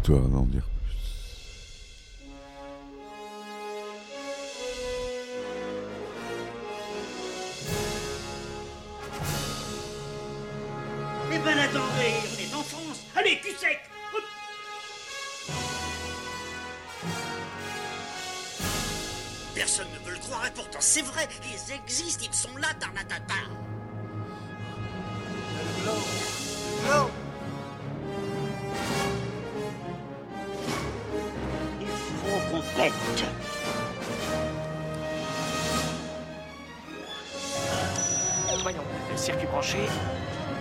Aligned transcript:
histoire 0.00 0.28
d'en 0.30 0.46
dire 0.46 0.66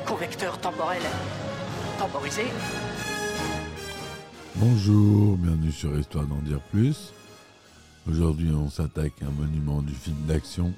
convecteur 0.05 0.59
temporel 0.59 1.01
temporisé. 1.97 2.43
Bonjour, 4.55 5.37
bienvenue 5.37 5.71
sur 5.71 5.97
Histoire 5.97 6.25
d'en 6.25 6.41
dire 6.41 6.61
plus. 6.71 7.13
Aujourd'hui, 8.07 8.51
on 8.51 8.69
s'attaque 8.69 9.21
à 9.21 9.25
un 9.27 9.31
monument 9.31 9.81
du 9.81 9.93
film 9.93 10.17
d'action. 10.25 10.73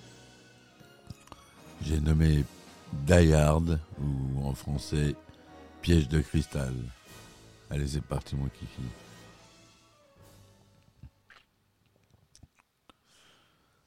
J'ai 1.82 2.00
nommé 2.00 2.46
Die 2.94 3.34
Hard, 3.34 3.80
ou 4.00 4.48
en 4.48 4.54
français 4.54 5.16
Piège 5.82 6.08
de 6.08 6.22
cristal. 6.22 6.74
Allez, 7.70 7.88
c'est 7.88 8.04
parti, 8.04 8.36
mon 8.36 8.48
kiki. 8.48 8.82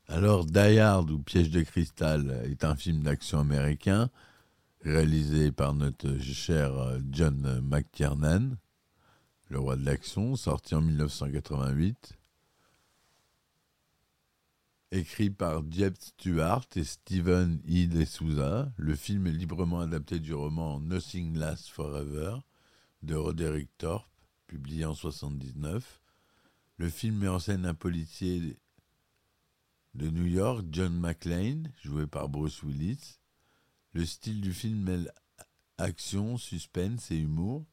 Alors, 0.08 0.44
Die 0.44 0.78
Hard 0.78 1.10
ou 1.10 1.18
Piège 1.18 1.50
de 1.50 1.62
cristal 1.62 2.42
est 2.44 2.64
un 2.64 2.76
film 2.76 3.02
d'action 3.02 3.38
américain 3.38 4.10
réalisé 4.84 5.50
par 5.50 5.72
notre 5.72 6.18
cher 6.18 6.72
John 7.10 7.60
McTiernan, 7.62 8.58
le 9.48 9.58
roi 9.58 9.76
de 9.76 9.84
l'action, 9.84 10.36
sorti 10.36 10.74
en 10.74 10.82
1988. 10.82 12.18
Écrit 14.90 15.30
par 15.30 15.62
Jeb 15.70 15.94
Stewart 15.98 16.66
et 16.76 16.84
Steven 16.84 17.60
E. 17.66 17.86
D'Souza, 17.86 18.70
le 18.76 18.94
film 18.94 19.26
est 19.26 19.32
librement 19.32 19.80
adapté 19.80 20.20
du 20.20 20.34
roman 20.34 20.78
Nothing 20.80 21.36
Lasts 21.36 21.70
Forever 21.70 22.36
de 23.02 23.14
Roderick 23.14 23.70
Thorpe, 23.78 24.08
publié 24.46 24.84
en 24.84 24.90
1979. 24.90 26.00
Le 26.76 26.90
film 26.90 27.16
met 27.16 27.28
en 27.28 27.38
scène 27.38 27.64
un 27.64 27.74
policier 27.74 28.58
de 29.94 30.10
New 30.10 30.26
York, 30.26 30.66
John 30.70 30.92
McClane, 30.98 31.72
joué 31.82 32.06
par 32.06 32.28
Bruce 32.28 32.62
Willis. 32.62 33.18
Le 33.94 34.04
style 34.04 34.40
du 34.40 34.52
film 34.52 34.80
mêle 34.80 35.12
action, 35.78 36.36
suspense 36.36 37.12
et 37.12 37.16
humour. 37.16 37.64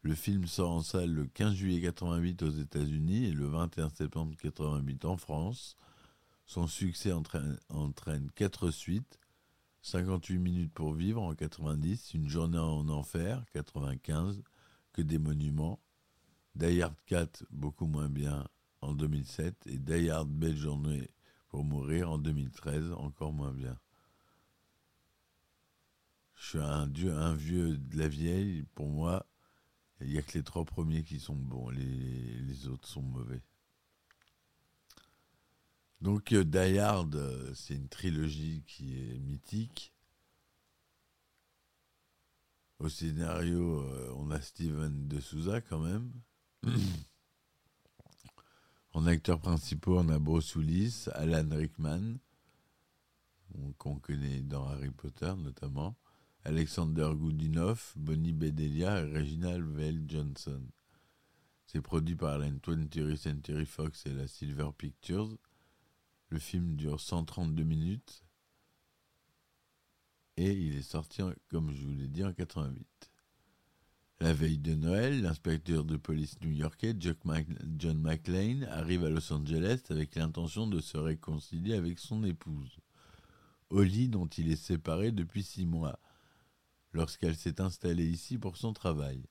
Le 0.00 0.14
film 0.14 0.46
sort 0.46 0.70
en 0.70 0.80
salle 0.80 1.12
le 1.12 1.26
15 1.26 1.52
juillet 1.52 1.82
88 1.82 2.42
aux 2.44 2.50
États-Unis 2.50 3.26
et 3.26 3.32
le 3.32 3.46
21 3.46 3.90
septembre 3.90 4.34
88 4.40 5.04
en 5.04 5.18
France. 5.18 5.76
Son 6.46 6.66
succès 6.66 7.12
entraîne, 7.12 8.30
4 8.34 8.70
suites 8.70 9.20
58 9.82 10.38
minutes 10.38 10.72
pour 10.72 10.94
vivre 10.94 11.22
en 11.22 11.34
90, 11.34 12.14
Une 12.14 12.30
journée 12.30 12.58
en 12.58 12.88
enfer 12.88 13.44
95, 13.52 14.42
Que 14.94 15.02
des 15.02 15.18
monuments, 15.18 15.78
Die 16.54 16.80
Hard 16.80 16.96
4 17.04 17.44
beaucoup 17.50 17.86
moins 17.86 18.08
bien 18.08 18.48
en 18.80 18.94
2007 18.94 19.66
et 19.66 19.76
Die 19.76 20.08
Hard 20.08 20.30
Belle 20.30 20.56
journée 20.56 21.10
pour 21.50 21.64
mourir 21.64 22.10
en 22.10 22.16
2013 22.16 22.92
encore 22.92 23.34
moins 23.34 23.52
bien. 23.52 23.78
Je 26.36 26.46
suis 26.48 26.58
un, 26.58 26.86
dieu, 26.86 27.12
un 27.12 27.34
vieux 27.34 27.76
de 27.76 27.98
la 27.98 28.08
vieille, 28.08 28.64
pour 28.74 28.88
moi, 28.88 29.26
il 30.00 30.08
n'y 30.08 30.18
a 30.18 30.22
que 30.22 30.38
les 30.38 30.44
trois 30.44 30.64
premiers 30.64 31.02
qui 31.02 31.18
sont 31.18 31.34
bons, 31.34 31.70
les, 31.70 31.84
les 31.84 32.68
autres 32.68 32.86
sont 32.88 33.02
mauvais. 33.02 33.42
Donc 36.00 36.32
euh, 36.32 36.44
Die 36.44 36.78
Hard, 36.78 37.14
euh, 37.14 37.54
c'est 37.54 37.74
une 37.74 37.88
trilogie 37.88 38.62
qui 38.66 38.98
est 38.98 39.18
mythique. 39.18 39.92
Au 42.78 42.88
scénario, 42.90 43.80
euh, 43.80 44.12
on 44.16 44.30
a 44.30 44.40
Steven 44.40 45.08
de 45.08 45.18
Souza 45.20 45.62
quand 45.62 45.80
même. 45.80 46.12
en 48.92 49.06
acteurs 49.06 49.40
principaux, 49.40 49.98
on 49.98 50.08
a 50.10 50.18
Bruce 50.18 50.54
Willis, 50.54 51.06
Alan 51.14 51.48
Rickman, 51.50 52.18
qu'on 53.78 53.98
connaît 53.98 54.42
dans 54.42 54.68
Harry 54.68 54.90
Potter 54.90 55.32
notamment, 55.38 55.96
Alexander 56.46 57.10
Goudinov, 57.12 57.92
Bonnie 57.96 58.32
Bedelia 58.32 59.00
et 59.00 59.12
Reginald 59.12 59.66
Vell 59.66 60.04
Johnson. 60.06 60.62
C'est 61.66 61.80
produit 61.80 62.14
par 62.14 62.38
la 62.38 62.48
20th 62.48 63.16
Century 63.16 63.66
Fox 63.66 64.06
et 64.06 64.14
la 64.14 64.28
Silver 64.28 64.68
Pictures. 64.78 65.36
Le 66.28 66.38
film 66.38 66.76
dure 66.76 67.00
132 67.00 67.64
minutes 67.64 68.22
et 70.36 70.52
il 70.52 70.76
est 70.76 70.82
sorti, 70.82 71.22
comme 71.50 71.72
je 71.72 71.82
vous 71.82 71.94
l'ai 71.94 72.06
dit, 72.06 72.22
en 72.22 72.32
88. 72.32 72.86
La 74.20 74.32
veille 74.32 74.58
de 74.58 74.74
Noël, 74.74 75.22
l'inspecteur 75.22 75.84
de 75.84 75.96
police 75.96 76.40
new-yorkais 76.42 76.94
John 77.00 78.00
McClane 78.00 78.68
arrive 78.70 79.04
à 79.04 79.10
Los 79.10 79.32
Angeles 79.32 79.82
avec 79.90 80.14
l'intention 80.14 80.68
de 80.68 80.78
se 80.78 80.96
réconcilier 80.96 81.74
avec 81.74 81.98
son 81.98 82.22
épouse, 82.22 82.76
Holly, 83.70 84.08
dont 84.08 84.28
il 84.28 84.52
est 84.52 84.54
séparé 84.54 85.10
depuis 85.10 85.42
six 85.42 85.66
mois, 85.66 85.98
lorsqu'elle 86.96 87.36
s'est 87.36 87.60
installée 87.60 88.06
ici 88.06 88.38
pour 88.38 88.56
son 88.56 88.72
travail. 88.72 89.22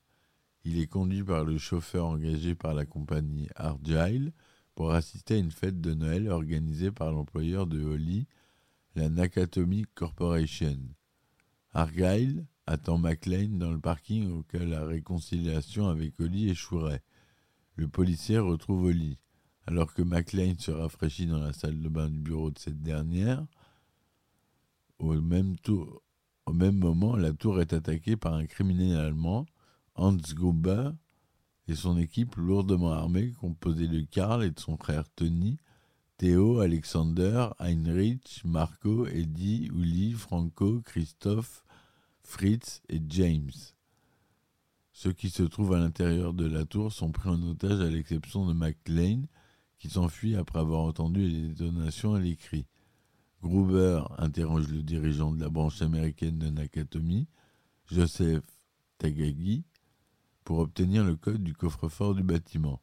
Il 0.63 0.79
est 0.79 0.87
conduit 0.87 1.23
par 1.23 1.43
le 1.43 1.57
chauffeur 1.57 2.05
engagé 2.05 2.55
par 2.55 2.73
la 2.73 2.85
compagnie 2.85 3.49
Argyle, 3.55 4.31
pour 4.75 4.91
assister 4.91 5.35
à 5.35 5.37
une 5.37 5.51
fête 5.51 5.79
de 5.79 5.93
Noël 5.93 6.29
organisée 6.29 6.91
par 6.91 7.11
l'employeur 7.11 7.65
de 7.65 7.81
Holly, 7.81 8.27
la 8.95 9.09
Nakatomi 9.09 9.85
Corporation. 9.95 10.77
Argyle 11.71 12.45
attend 12.67 12.97
McLean 12.97 13.57
dans 13.57 13.71
le 13.71 13.79
parking 13.79 14.29
au 14.31 14.43
cas 14.43 14.63
la 14.63 14.85
réconciliation 14.85 15.87
avec 15.87 16.19
Holly 16.19 16.49
échouerait. 16.49 17.03
Le 17.75 17.87
policier 17.87 18.37
retrouve 18.37 18.85
Holly. 18.85 19.17
Alors 19.67 19.93
que 19.93 20.01
McLean 20.01 20.55
se 20.59 20.71
rafraîchit 20.71 21.25
dans 21.25 21.39
la 21.39 21.53
salle 21.53 21.81
de 21.81 21.89
bain 21.89 22.09
du 22.09 22.19
bureau 22.19 22.51
de 22.51 22.59
cette 22.59 22.81
dernière, 22.83 23.45
au 24.99 25.13
même, 25.19 25.57
tour, 25.57 26.03
au 26.45 26.53
même 26.53 26.77
moment, 26.77 27.15
la 27.15 27.33
tour 27.33 27.59
est 27.59 27.73
attaquée 27.73 28.15
par 28.15 28.33
un 28.33 28.45
criminel 28.45 28.97
allemand, 28.97 29.45
Hans 29.95 30.17
Gruber, 30.33 30.91
et 31.67 31.75
son 31.75 31.97
équipe 31.97 32.35
lourdement 32.35 32.91
armée, 32.91 33.31
composée 33.39 33.87
de 33.87 34.01
Karl 34.01 34.43
et 34.43 34.51
de 34.51 34.59
son 34.59 34.77
frère 34.77 35.05
Tony, 35.15 35.57
Théo, 36.17 36.59
Alexander, 36.59 37.47
Heinrich, 37.59 38.41
Marco, 38.45 39.07
Eddie, 39.07 39.69
Uli, 39.73 40.13
Franco, 40.13 40.81
Christophe, 40.81 41.65
Fritz 42.23 42.81
et 42.89 43.01
James. 43.09 43.51
Ceux 44.93 45.11
qui 45.11 45.29
se 45.29 45.43
trouvent 45.43 45.73
à 45.73 45.79
l'intérieur 45.79 46.33
de 46.33 46.45
la 46.45 46.65
tour 46.65 46.93
sont 46.93 47.11
pris 47.11 47.29
en 47.29 47.41
otage 47.43 47.81
à 47.81 47.89
l'exception 47.89 48.45
de 48.45 48.53
McLean, 48.53 49.23
qui 49.77 49.89
s'enfuit 49.89 50.35
après 50.35 50.59
avoir 50.59 50.81
entendu 50.81 51.27
les 51.27 51.49
détonations 51.49 52.15
et 52.15 52.21
les 52.21 52.35
cris. 52.35 52.65
Gruber 53.45 54.01
interroge 54.17 54.69
le 54.69 54.81
dirigeant 54.81 55.31
de 55.31 55.39
la 55.39 55.49
branche 55.49 55.83
américaine 55.83 56.39
de 56.39 56.49
Nakatomi, 56.49 57.27
Joseph 57.85 58.43
Tagagi, 58.97 59.63
pour 60.43 60.57
obtenir 60.57 61.03
le 61.03 61.15
code 61.15 61.43
du 61.43 61.53
coffre-fort 61.53 62.15
du 62.15 62.23
bâtiment. 62.23 62.81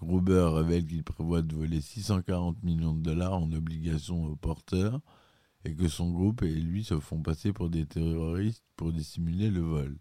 Gruber 0.00 0.50
révèle 0.52 0.88
qu'il 0.88 1.04
prévoit 1.04 1.42
de 1.42 1.54
voler 1.54 1.80
640 1.80 2.64
millions 2.64 2.94
de 2.94 3.00
dollars 3.00 3.34
en 3.34 3.52
obligations 3.52 4.24
aux 4.24 4.34
porteurs 4.34 5.00
et 5.64 5.76
que 5.76 5.86
son 5.86 6.10
groupe 6.10 6.42
et 6.42 6.52
lui 6.52 6.82
se 6.82 6.98
font 6.98 7.22
passer 7.22 7.52
pour 7.52 7.70
des 7.70 7.86
terroristes 7.86 8.64
pour 8.74 8.92
dissimuler 8.92 9.50
le 9.50 9.60
vol. 9.60 9.96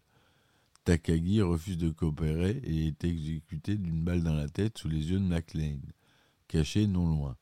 Takagi 0.83 1.43
refuse 1.43 1.77
de 1.77 1.91
coopérer 1.91 2.59
et 2.63 2.87
est 2.87 3.03
exécuté 3.03 3.77
d'une 3.77 4.03
balle 4.03 4.23
dans 4.23 4.33
la 4.33 4.49
tête 4.49 4.79
sous 4.79 4.89
les 4.89 5.11
yeux 5.11 5.19
de 5.19 5.25
McLean, 5.25 5.77
caché 6.47 6.87
non 6.87 7.07
loin. 7.07 7.37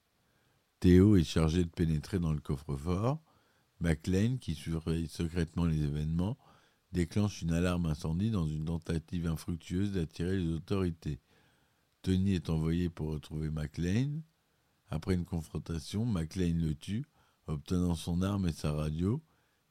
Théo 0.80 1.16
est 1.16 1.24
chargé 1.24 1.64
de 1.64 1.70
pénétrer 1.70 2.20
dans 2.20 2.34
le 2.34 2.40
coffre-fort. 2.40 3.20
McLean, 3.80 4.38
qui 4.38 4.54
surveille 4.54 5.08
secrètement 5.08 5.66
les 5.66 5.82
événements, 5.82 6.38
déclenche 6.92 7.42
une 7.42 7.52
alarme 7.52 7.88
incendie 7.88 8.30
dans 8.30 8.48
une 8.48 8.66
tentative 8.66 9.28
infructueuse 9.28 9.94
d'attirer 9.94 10.38
les 10.38 10.54
autorités. 10.54 11.20
Tony 12.04 12.36
est 12.36 12.50
envoyé 12.50 12.90
pour 12.90 13.10
retrouver 13.10 13.50
McLean. 13.50 14.22
Après 14.90 15.16
une 15.16 15.26
confrontation, 15.26 16.06
McLean 16.06 16.60
le 16.60 16.76
tue, 16.76 17.06
obtenant 17.48 17.96
son 17.96 18.22
arme 18.22 18.48
et 18.48 18.54
sa 18.54 18.72
radio, 18.72 19.24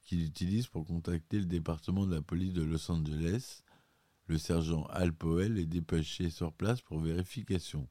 qu'il 0.02 0.24
utilise 0.24 0.66
pour 0.66 0.86
contacter 0.86 1.38
le 1.38 1.46
département 1.46 2.04
de 2.04 2.16
la 2.16 2.22
police 2.22 2.52
de 2.52 2.62
Los 2.62 2.90
Angeles, 2.90 3.62
Le 4.28 4.38
sergent 4.38 4.82
Al 4.90 5.12
Powell 5.12 5.56
est 5.56 5.66
dépêché 5.66 6.30
sur 6.30 6.52
place 6.52 6.80
pour 6.80 6.98
vérification. 6.98 7.88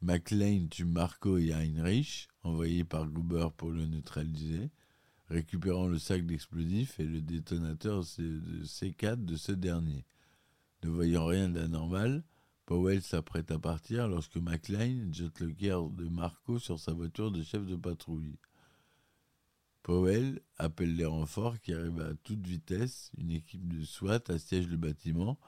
McLean 0.00 0.68
tue 0.68 0.84
Marco 0.84 1.38
et 1.38 1.52
Heinrich, 1.52 2.28
envoyés 2.42 2.84
par 2.84 3.06
Gruber 3.08 3.48
pour 3.56 3.70
le 3.70 3.86
neutraliser, 3.86 4.70
récupérant 5.28 5.88
le 5.88 5.98
sac 5.98 6.24
d'explosifs 6.24 7.00
et 7.00 7.04
le 7.04 7.20
détonateur 7.20 8.00
de 8.18 8.64
C4 8.64 9.24
de 9.24 9.36
ce 9.36 9.52
dernier. 9.52 10.04
Ne 10.84 10.90
voyant 10.90 11.26
rien 11.26 11.48
d'anormal, 11.48 12.22
Powell 12.64 13.02
s'apprête 13.02 13.50
à 13.50 13.58
partir 13.58 14.08
lorsque 14.08 14.36
McLean 14.36 15.12
jette 15.12 15.40
le 15.40 15.52
cœur 15.52 15.88
de 15.90 16.06
Marco 16.06 16.58
sur 16.58 16.78
sa 16.78 16.92
voiture 16.92 17.32
de 17.32 17.42
chef 17.42 17.66
de 17.66 17.76
patrouille. 17.76 18.38
Powell 19.82 20.40
appelle 20.58 20.94
les 20.94 21.06
renforts 21.06 21.58
qui 21.60 21.72
arrivent 21.72 22.02
à 22.02 22.14
toute 22.22 22.46
vitesse. 22.46 23.10
Une 23.16 23.30
équipe 23.30 23.66
de 23.66 23.84
SWAT 23.84 24.20
assiège 24.28 24.68
le 24.68 24.76
bâtiment 24.76 25.38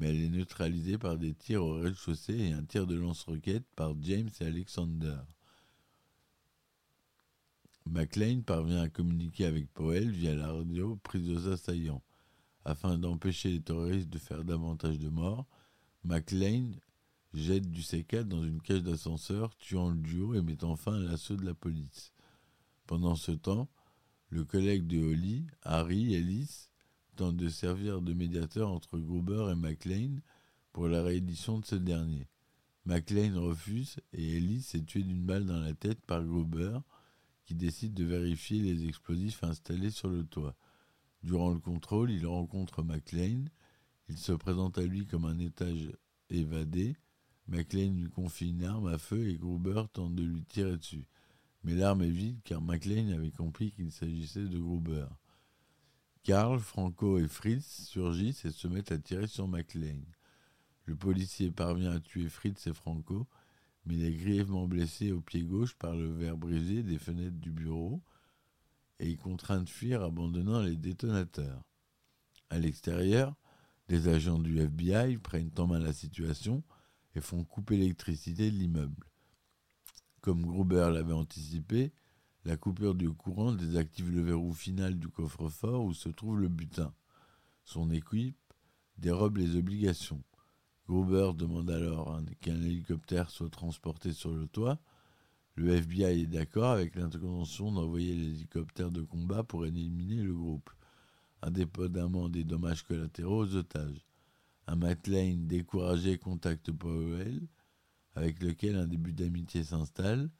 mais 0.00 0.10
elle 0.10 0.22
est 0.22 0.28
neutralisée 0.30 0.96
par 0.96 1.18
des 1.18 1.34
tirs 1.34 1.62
au 1.62 1.74
rez-de-chaussée 1.74 2.38
et 2.38 2.52
un 2.52 2.64
tir 2.64 2.86
de 2.86 2.96
lance-roquettes 2.96 3.68
par 3.76 3.94
James 4.00 4.30
et 4.40 4.44
Alexander. 4.44 5.18
McLean 7.84 8.40
parvient 8.40 8.80
à 8.80 8.88
communiquer 8.88 9.44
avec 9.44 9.70
Powell 9.72 10.10
via 10.10 10.34
la 10.34 10.52
radio 10.52 10.96
prise 10.96 11.28
aux 11.30 11.48
assaillants. 11.48 12.02
Afin 12.64 12.98
d'empêcher 12.98 13.50
les 13.50 13.60
terroristes 13.60 14.08
de 14.08 14.18
faire 14.18 14.44
davantage 14.44 14.98
de 14.98 15.08
morts, 15.08 15.46
McLean 16.04 16.72
jette 17.34 17.70
du 17.70 17.82
C4 17.82 18.24
dans 18.24 18.42
une 18.42 18.62
cage 18.62 18.82
d'ascenseur, 18.82 19.54
tuant 19.56 19.90
le 19.90 19.98
duo 19.98 20.34
et 20.34 20.42
mettant 20.42 20.76
fin 20.76 20.94
à 20.94 20.98
l'assaut 20.98 21.36
de 21.36 21.44
la 21.44 21.54
police. 21.54 22.12
Pendant 22.86 23.16
ce 23.16 23.32
temps, 23.32 23.68
le 24.30 24.44
collègue 24.44 24.86
de 24.86 24.98
Holly, 24.98 25.46
Harry 25.62 26.14
Ellis, 26.14 26.69
de 27.20 27.48
servir 27.50 28.00
de 28.00 28.14
médiateur 28.14 28.70
entre 28.70 28.98
Gruber 28.98 29.52
et 29.52 29.54
McLean 29.54 30.20
pour 30.72 30.88
la 30.88 31.02
réédition 31.02 31.58
de 31.58 31.66
ce 31.66 31.74
dernier. 31.74 32.26
McLean 32.86 33.38
refuse 33.38 33.96
et 34.14 34.38
Ellis 34.38 34.70
est 34.72 34.86
tué 34.86 35.02
d'une 35.02 35.26
balle 35.26 35.44
dans 35.44 35.60
la 35.60 35.74
tête 35.74 36.00
par 36.06 36.24
Gruber 36.24 36.78
qui 37.44 37.54
décide 37.54 37.92
de 37.92 38.04
vérifier 38.04 38.62
les 38.62 38.86
explosifs 38.86 39.44
installés 39.44 39.90
sur 39.90 40.08
le 40.08 40.24
toit. 40.24 40.56
Durant 41.22 41.50
le 41.50 41.58
contrôle, 41.58 42.10
il 42.10 42.26
rencontre 42.26 42.82
McLean. 42.82 43.44
Il 44.08 44.16
se 44.16 44.32
présente 44.32 44.78
à 44.78 44.82
lui 44.82 45.06
comme 45.06 45.26
un 45.26 45.38
étage 45.38 45.92
évadé. 46.30 46.96
McLean 47.48 47.92
lui 47.92 48.08
confie 48.08 48.48
une 48.48 48.64
arme 48.64 48.86
à 48.86 48.96
feu 48.96 49.28
et 49.28 49.36
Gruber 49.36 49.82
tente 49.92 50.14
de 50.14 50.22
lui 50.22 50.42
tirer 50.44 50.78
dessus. 50.78 51.06
Mais 51.64 51.74
l'arme 51.74 52.02
est 52.02 52.10
vide 52.10 52.40
car 52.44 52.62
McLean 52.62 53.10
avait 53.10 53.30
compris 53.30 53.72
qu'il 53.72 53.92
s'agissait 53.92 54.46
de 54.46 54.58
Gruber. 54.58 55.06
Karl, 56.22 56.58
Franco 56.58 57.18
et 57.18 57.28
Fritz 57.28 57.86
surgissent 57.86 58.44
et 58.44 58.50
se 58.50 58.68
mettent 58.68 58.92
à 58.92 58.98
tirer 58.98 59.26
sur 59.26 59.48
McLean. 59.48 60.02
Le 60.84 60.94
policier 60.94 61.50
parvient 61.50 61.92
à 61.92 62.00
tuer 62.00 62.28
Fritz 62.28 62.66
et 62.66 62.74
Franco, 62.74 63.26
mais 63.86 63.94
il 63.94 64.04
est 64.04 64.14
grièvement 64.14 64.66
blessé 64.66 65.12
au 65.12 65.20
pied 65.20 65.42
gauche 65.42 65.74
par 65.74 65.94
le 65.94 66.12
verre 66.12 66.36
brisé 66.36 66.82
des 66.82 66.98
fenêtres 66.98 67.38
du 67.38 67.50
bureau 67.50 68.02
et 68.98 69.12
est 69.12 69.16
contraint 69.16 69.62
de 69.62 69.68
fuir 69.68 70.02
abandonnant 70.02 70.60
les 70.60 70.76
détonateurs. 70.76 71.64
À 72.50 72.58
l'extérieur, 72.58 73.34
des 73.88 74.08
agents 74.08 74.38
du 74.38 74.60
FBI 74.60 75.16
prennent 75.16 75.50
en 75.56 75.66
main 75.68 75.78
la 75.78 75.92
situation 75.94 76.62
et 77.14 77.20
font 77.20 77.44
couper 77.44 77.78
l'électricité 77.78 78.50
de 78.50 78.56
l'immeuble. 78.56 79.06
Comme 80.20 80.44
Gruber 80.44 80.90
l'avait 80.92 81.14
anticipé, 81.14 81.92
la 82.44 82.56
coupure 82.56 82.94
du 82.94 83.10
courant 83.10 83.52
désactive 83.52 84.10
le 84.10 84.22
verrou 84.22 84.52
final 84.52 84.98
du 84.98 85.08
coffre-fort 85.08 85.84
où 85.84 85.92
se 85.92 86.08
trouve 86.08 86.40
le 86.40 86.48
butin. 86.48 86.92
Son 87.64 87.90
équipe 87.90 88.36
dérobe 88.98 89.36
les 89.36 89.56
obligations. 89.56 90.22
Gruber 90.88 91.32
demande 91.36 91.70
alors 91.70 92.20
qu'un 92.40 92.60
hélicoptère 92.60 93.30
soit 93.30 93.50
transporté 93.50 94.12
sur 94.12 94.32
le 94.32 94.46
toit. 94.48 94.80
Le 95.54 95.74
FBI 95.74 96.22
est 96.22 96.26
d'accord 96.26 96.70
avec 96.70 96.96
l'intention 96.96 97.70
d'envoyer 97.70 98.14
l'hélicoptère 98.14 98.90
de 98.90 99.02
combat 99.02 99.42
pour 99.44 99.66
éliminer 99.66 100.22
le 100.22 100.34
groupe, 100.34 100.70
indépendamment 101.42 102.28
des 102.28 102.44
dommages 102.44 102.82
collatéraux 102.82 103.44
aux 103.44 103.56
otages. 103.56 104.06
Un 104.66 104.76
McLean 104.76 105.46
découragé 105.46 106.18
contacte 106.18 106.72
Powell, 106.72 107.46
avec 108.14 108.42
lequel 108.42 108.76
un 108.76 108.86
début 108.86 109.12
d'amitié 109.12 109.62
s'installe. 109.62 110.30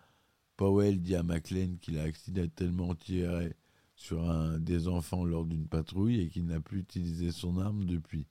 Powell 0.61 1.01
dit 1.01 1.15
à 1.15 1.23
McLean 1.23 1.77
qu'il 1.81 1.99
a 1.99 2.03
accidentellement 2.03 2.95
tiré 2.95 3.57
sur 3.97 4.29
un 4.29 4.59
des 4.59 4.89
enfants 4.89 5.25
lors 5.25 5.47
d'une 5.47 5.67
patrouille 5.67 6.21
et 6.21 6.29
qu'il 6.29 6.45
n'a 6.45 6.61
plus 6.61 6.81
utilisé 6.81 7.33
son 7.33 7.57
arme 7.57 7.87
depuis. 7.87 8.27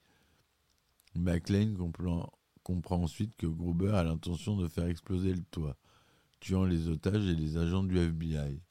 McLean 1.16 1.74
comprend, 1.74 3.02
ensuite 3.02 3.36
que 3.36 3.48
Gruber 3.48 3.96
a 3.96 4.04
l'intention 4.04 4.58
de 4.58 4.68
faire 4.68 4.86
exploser 4.86 5.34
le 5.34 5.42
toit, 5.50 5.76
tuant 6.40 6.66
les 6.66 6.88
otages 6.88 7.26
et 7.26 7.34
les 7.34 7.58
agents 7.58 7.84
du 7.84 7.98
FBI, 7.98 8.62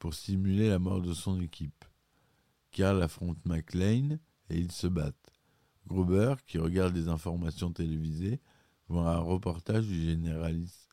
pour 0.00 0.12
simuler 0.12 0.68
la 0.68 0.80
mort 0.80 1.02
de 1.02 1.14
son 1.14 1.40
équipe. 1.40 1.84
Carl 2.72 3.00
affronte 3.00 3.38
McLean 3.46 4.18
et 4.50 4.58
ils 4.58 4.72
se 4.72 4.88
battent. 4.88 5.32
Gruber, 5.86 6.34
qui 6.48 6.58
regarde 6.58 6.94
des 6.94 7.06
informations 7.06 7.70
télévisées, 7.70 8.40
voit 8.88 9.14
un 9.14 9.20
reportage 9.20 9.86
du 9.86 10.02
généraliste 10.02 10.91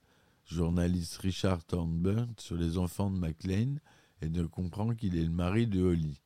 journaliste 0.49 1.17
Richard 1.17 1.63
Thornburn 1.63 2.33
sur 2.37 2.55
les 2.55 2.77
enfants 2.77 3.11
de 3.11 3.17
McLean 3.17 3.75
et 4.21 4.29
ne 4.29 4.43
comprend 4.45 4.95
qu'il 4.95 5.15
est 5.17 5.23
le 5.23 5.29
mari 5.29 5.67
de 5.67 5.81
Holly. 5.81 6.21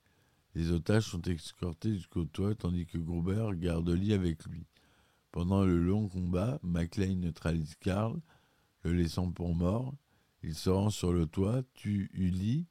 Les 0.55 0.71
otages 0.71 1.07
sont 1.07 1.21
escortés 1.23 1.93
jusqu'au 1.93 2.25
toit 2.25 2.55
tandis 2.55 2.85
que 2.85 2.97
Gruber 2.97 3.49
garde 3.55 3.89
Holly 3.89 4.13
avec 4.13 4.45
lui. 4.45 4.65
Pendant 5.31 5.65
le 5.65 5.77
long 5.77 6.07
combat, 6.07 6.59
McLean 6.63 7.15
neutralise 7.15 7.75
Carl, 7.79 8.19
le 8.83 8.93
laissant 8.93 9.31
pour 9.31 9.55
mort. 9.55 9.93
Il 10.41 10.55
se 10.55 10.69
rend 10.69 10.89
sur 10.89 11.11
le 11.11 11.25
toit, 11.25 11.63
tue 11.73 12.11
Holly 12.15 12.65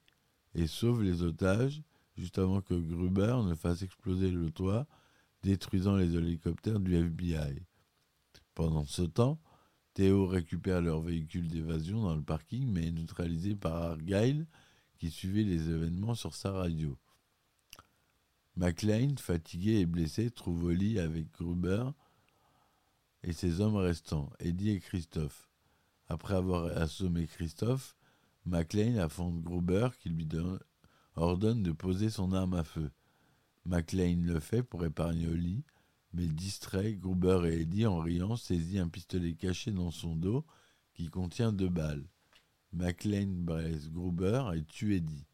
et 0.55 0.67
sauve 0.67 1.03
les 1.03 1.23
otages 1.23 1.83
juste 2.17 2.39
avant 2.39 2.61
que 2.61 2.75
Gruber 2.75 3.37
ne 3.45 3.55
fasse 3.55 3.83
exploser 3.83 4.31
le 4.31 4.51
toit, 4.51 4.87
détruisant 5.43 5.97
les 5.97 6.15
hélicoptères 6.15 6.81
du 6.81 6.95
FBI. 6.95 7.63
Pendant 8.55 8.85
ce 8.85 9.03
temps, 9.03 9.41
Théo 9.95 10.27
récupère 10.27 10.81
leur 10.81 11.03
véhicule 11.03 11.49
d'évasion 11.49 12.03
dans 12.03 12.17
le 12.17 12.23
parking, 12.23 12.67
mais 12.71 12.87
est 12.87 12.93
neutralisé 12.93 13.55
par 13.55 13.75
Argyle, 13.75 14.47
qui 14.97 15.11
suivait 15.11 15.43
les 15.43 15.69
événements 15.69 16.15
sur 16.15 16.35
sa 16.35 16.53
radio. 16.53 16.99
McLean, 18.57 19.17
fatigué 19.19 19.81
et 19.81 19.87
blessé, 19.87 20.31
trouve 20.31 20.65
Oli 20.65 20.99
avec 20.99 21.31
Gruber 21.33 21.85
et 23.23 23.33
ses 23.33 23.61
hommes 23.61 23.77
restants, 23.77 24.31
Eddie 24.39 24.71
et 24.71 24.81
Christophe. 24.81 25.49
Après 26.09 26.35
avoir 26.35 26.65
assommé 26.77 27.27
Christophe, 27.27 27.97
McLean 28.45 28.97
affronte 28.97 29.43
Gruber 29.43 29.89
qui 29.99 30.09
lui 30.09 30.29
ordonne 31.17 31.63
de 31.63 31.73
poser 31.73 32.11
son 32.11 32.33
arme 32.33 32.55
à 32.55 32.65
feu. 32.65 32.91
McLean 33.65 34.23
le 34.25 34.41
fait 34.41 34.63
pour 34.63 34.85
épargner 34.85 35.29
Oli, 35.29 35.65
mais 36.13 36.27
distrait, 36.27 36.95
Gruber 36.95 37.41
et 37.47 37.63
Eddie, 37.63 37.87
en 37.87 37.99
riant, 37.99 38.37
saisit 38.37 38.79
un 38.79 38.89
pistolet 38.89 39.35
caché 39.35 39.71
dans 39.71 39.91
son 39.91 40.15
dos 40.15 40.45
qui 40.95 41.09
contient 41.09 41.53
deux 41.53 41.69
balles. 41.69 42.05
McLean 42.73 43.45
braise 43.45 43.91
Gruber 43.91 44.51
et 44.55 44.65
tue 44.65 44.97
Eddie. 44.97 45.27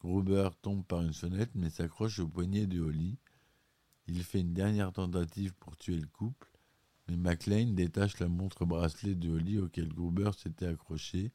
Gruber 0.00 0.50
tombe 0.60 0.84
par 0.84 1.00
une 1.00 1.14
fenêtre 1.14 1.52
mais 1.54 1.70
s'accroche 1.70 2.18
au 2.18 2.28
poignet 2.28 2.66
de 2.66 2.80
Holly. 2.80 3.18
Il 4.06 4.22
fait 4.22 4.40
une 4.40 4.52
dernière 4.52 4.92
tentative 4.92 5.54
pour 5.54 5.76
tuer 5.78 5.96
le 5.96 6.06
couple, 6.06 6.50
mais 7.08 7.16
McLean 7.16 7.72
détache 7.72 8.18
la 8.18 8.28
montre 8.28 8.66
bracelet 8.66 9.14
de 9.14 9.30
Holly 9.30 9.58
auquel 9.58 9.88
Gruber 9.88 10.30
s'était 10.36 10.66
accroché, 10.66 11.32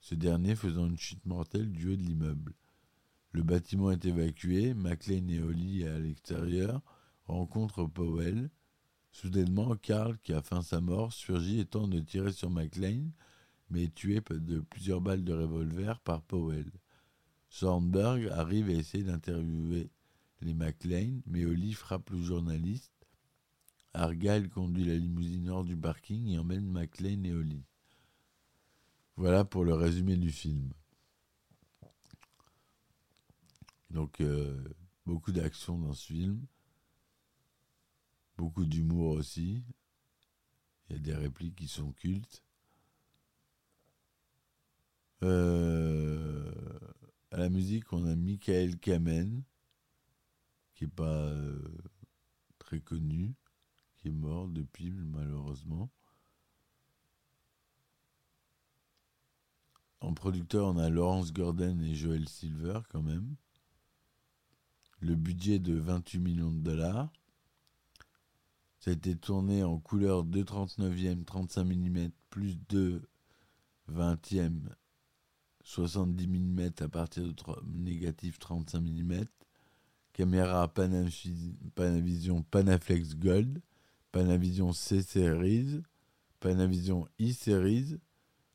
ce 0.00 0.14
dernier 0.14 0.54
faisant 0.54 0.86
une 0.86 0.98
chute 0.98 1.24
mortelle 1.24 1.70
du 1.70 1.88
haut 1.88 1.96
de 1.96 2.02
l'immeuble. 2.02 2.54
Le 3.30 3.42
bâtiment 3.42 3.90
est 3.90 4.04
évacué, 4.04 4.74
McLean 4.74 5.28
et 5.28 5.40
Holly 5.40 5.84
à 5.86 5.98
l'extérieur, 5.98 6.82
rencontre 7.26 7.84
Powell. 7.84 8.50
Soudainement, 9.10 9.76
Carl, 9.76 10.18
qui 10.18 10.32
a 10.32 10.42
faim 10.42 10.62
sa 10.62 10.80
mort, 10.80 11.12
surgit 11.12 11.60
et 11.60 11.66
tente 11.66 11.90
de 11.90 12.00
tirer 12.00 12.32
sur 12.32 12.50
McLean, 12.50 13.10
mais 13.70 13.84
est 13.84 13.94
tué 13.94 14.20
de 14.30 14.60
plusieurs 14.60 15.00
balles 15.00 15.24
de 15.24 15.34
revolver 15.34 16.00
par 16.00 16.22
Powell. 16.22 16.70
Sornberg 17.48 18.28
arrive 18.28 18.70
et 18.70 18.78
essaie 18.78 19.02
d'interviewer 19.02 19.90
les 20.40 20.54
McLean, 20.54 21.20
mais 21.26 21.44
Oli 21.44 21.74
frappe 21.74 22.10
le 22.10 22.22
journaliste. 22.22 22.92
Argyle 23.94 24.48
conduit 24.48 24.84
la 24.84 24.96
limousine 24.96 25.50
hors 25.50 25.64
du 25.64 25.76
parking 25.76 26.28
et 26.28 26.38
emmène 26.38 26.66
McLean 26.66 27.22
et 27.24 27.32
Oli. 27.34 27.62
Voilà 29.16 29.44
pour 29.44 29.64
le 29.64 29.74
résumé 29.74 30.16
du 30.16 30.32
film. 30.32 30.72
Donc, 33.90 34.22
euh, 34.22 34.64
beaucoup 35.04 35.32
d'action 35.32 35.78
dans 35.78 35.92
ce 35.92 36.06
film. 36.06 36.46
Beaucoup 38.36 38.64
d'humour 38.64 39.12
aussi. 39.12 39.62
Il 40.88 40.96
y 40.96 40.98
a 40.98 40.98
des 40.98 41.14
répliques 41.14 41.56
qui 41.56 41.68
sont 41.68 41.92
cultes. 41.92 42.42
Euh, 45.22 46.52
à 47.30 47.36
la 47.36 47.48
musique, 47.48 47.92
on 47.92 48.04
a 48.06 48.16
Michael 48.16 48.78
Kamen, 48.78 49.42
qui 50.74 50.84
est 50.84 50.88
pas. 50.88 51.04
Euh, 51.04 51.58
très 52.72 52.80
connu, 52.80 53.34
qui 53.98 54.08
est 54.08 54.12
mort 54.12 54.48
depuis, 54.48 54.90
malheureusement. 54.92 55.90
En 60.00 60.14
producteur, 60.14 60.68
on 60.68 60.78
a 60.78 60.88
Laurence 60.88 61.34
Gordon 61.34 61.78
et 61.80 61.94
Joel 61.94 62.26
Silver, 62.28 62.80
quand 62.88 63.02
même. 63.02 63.36
Le 65.00 65.16
budget 65.16 65.58
de 65.58 65.74
28 65.74 66.18
millions 66.18 66.50
de 66.50 66.60
dollars. 66.60 67.12
Ça 68.82 68.90
a 68.90 68.94
été 68.94 69.14
tourné 69.14 69.62
en 69.62 69.78
couleur 69.78 70.24
2,39e, 70.24 71.24
35 71.24 71.62
mm, 71.62 72.10
plus 72.30 72.58
2 72.68 73.00
20e, 73.88 74.58
70 75.62 76.26
mm 76.26 76.70
à 76.80 76.88
partir 76.88 77.22
de 77.22 77.32
négatif 77.64 78.40
35 78.40 78.80
mm. 78.80 79.24
Caméra 80.12 80.66
Panavision 80.66 82.42
Panaflex 82.42 83.14
Gold, 83.14 83.62
Panavision 84.10 84.72
C 84.72 85.00
Series, 85.00 85.82
Panavision 86.40 87.06
E 87.20 87.30
Series, 87.30 88.00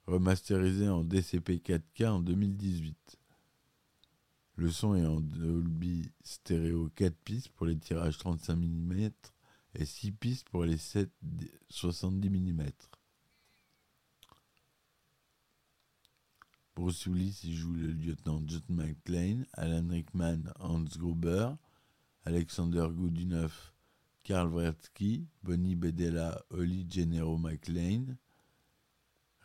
remasterisé 0.07 0.89
en 0.89 1.05
DCP 1.05 1.61
4K 1.65 2.09
en 2.09 2.19
2018. 2.19 3.17
Le 4.57 4.69
son 4.71 4.93
est 4.93 5.05
en 5.05 5.21
Dolby 5.21 6.11
stéréo 6.21 6.89
4 6.95 7.15
pistes 7.15 7.47
pour 7.53 7.65
les 7.65 7.77
tirages 7.77 8.17
35 8.17 8.57
mm 8.57 9.11
et 9.77 9.85
6 9.85 10.11
pistes 10.11 10.49
pour 10.49 10.65
les 10.65 10.77
7 10.77 11.09
70 11.69 12.29
mm. 12.29 12.63
Bruce 16.75 17.05
Willis 17.05 17.41
y 17.43 17.55
joue 17.55 17.73
le 17.73 17.87
lieutenant 17.87 18.41
John 18.45 18.61
McClane, 18.69 19.45
Alan 19.53 19.87
Rickman, 19.89 20.51
Hans 20.59 20.85
Gruber, 20.97 21.53
Alexander 22.25 22.87
Goodenough, 22.91 23.73
Karl 24.23 24.49
Wretzky, 24.49 25.25
Bonnie 25.43 25.75
Bedella, 25.75 26.39
Holly 26.51 26.85
Gennaro 26.89 27.37
McLean, 27.37 28.17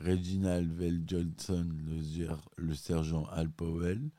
Reginald 0.00 0.72
Vell 0.72 1.04
Johnson, 1.06 1.68
le, 1.86 2.36
le, 2.56 2.74
sergent 2.74 3.24
Al 3.26 3.50
Powell, 3.50 4.10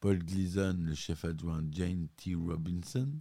Paul 0.00 0.18
Gleason, 0.18 0.76
le 0.80 0.94
chef 0.94 1.24
adjoint 1.24 1.64
Jane 1.70 2.08
T. 2.16 2.34
Robinson, 2.34 3.20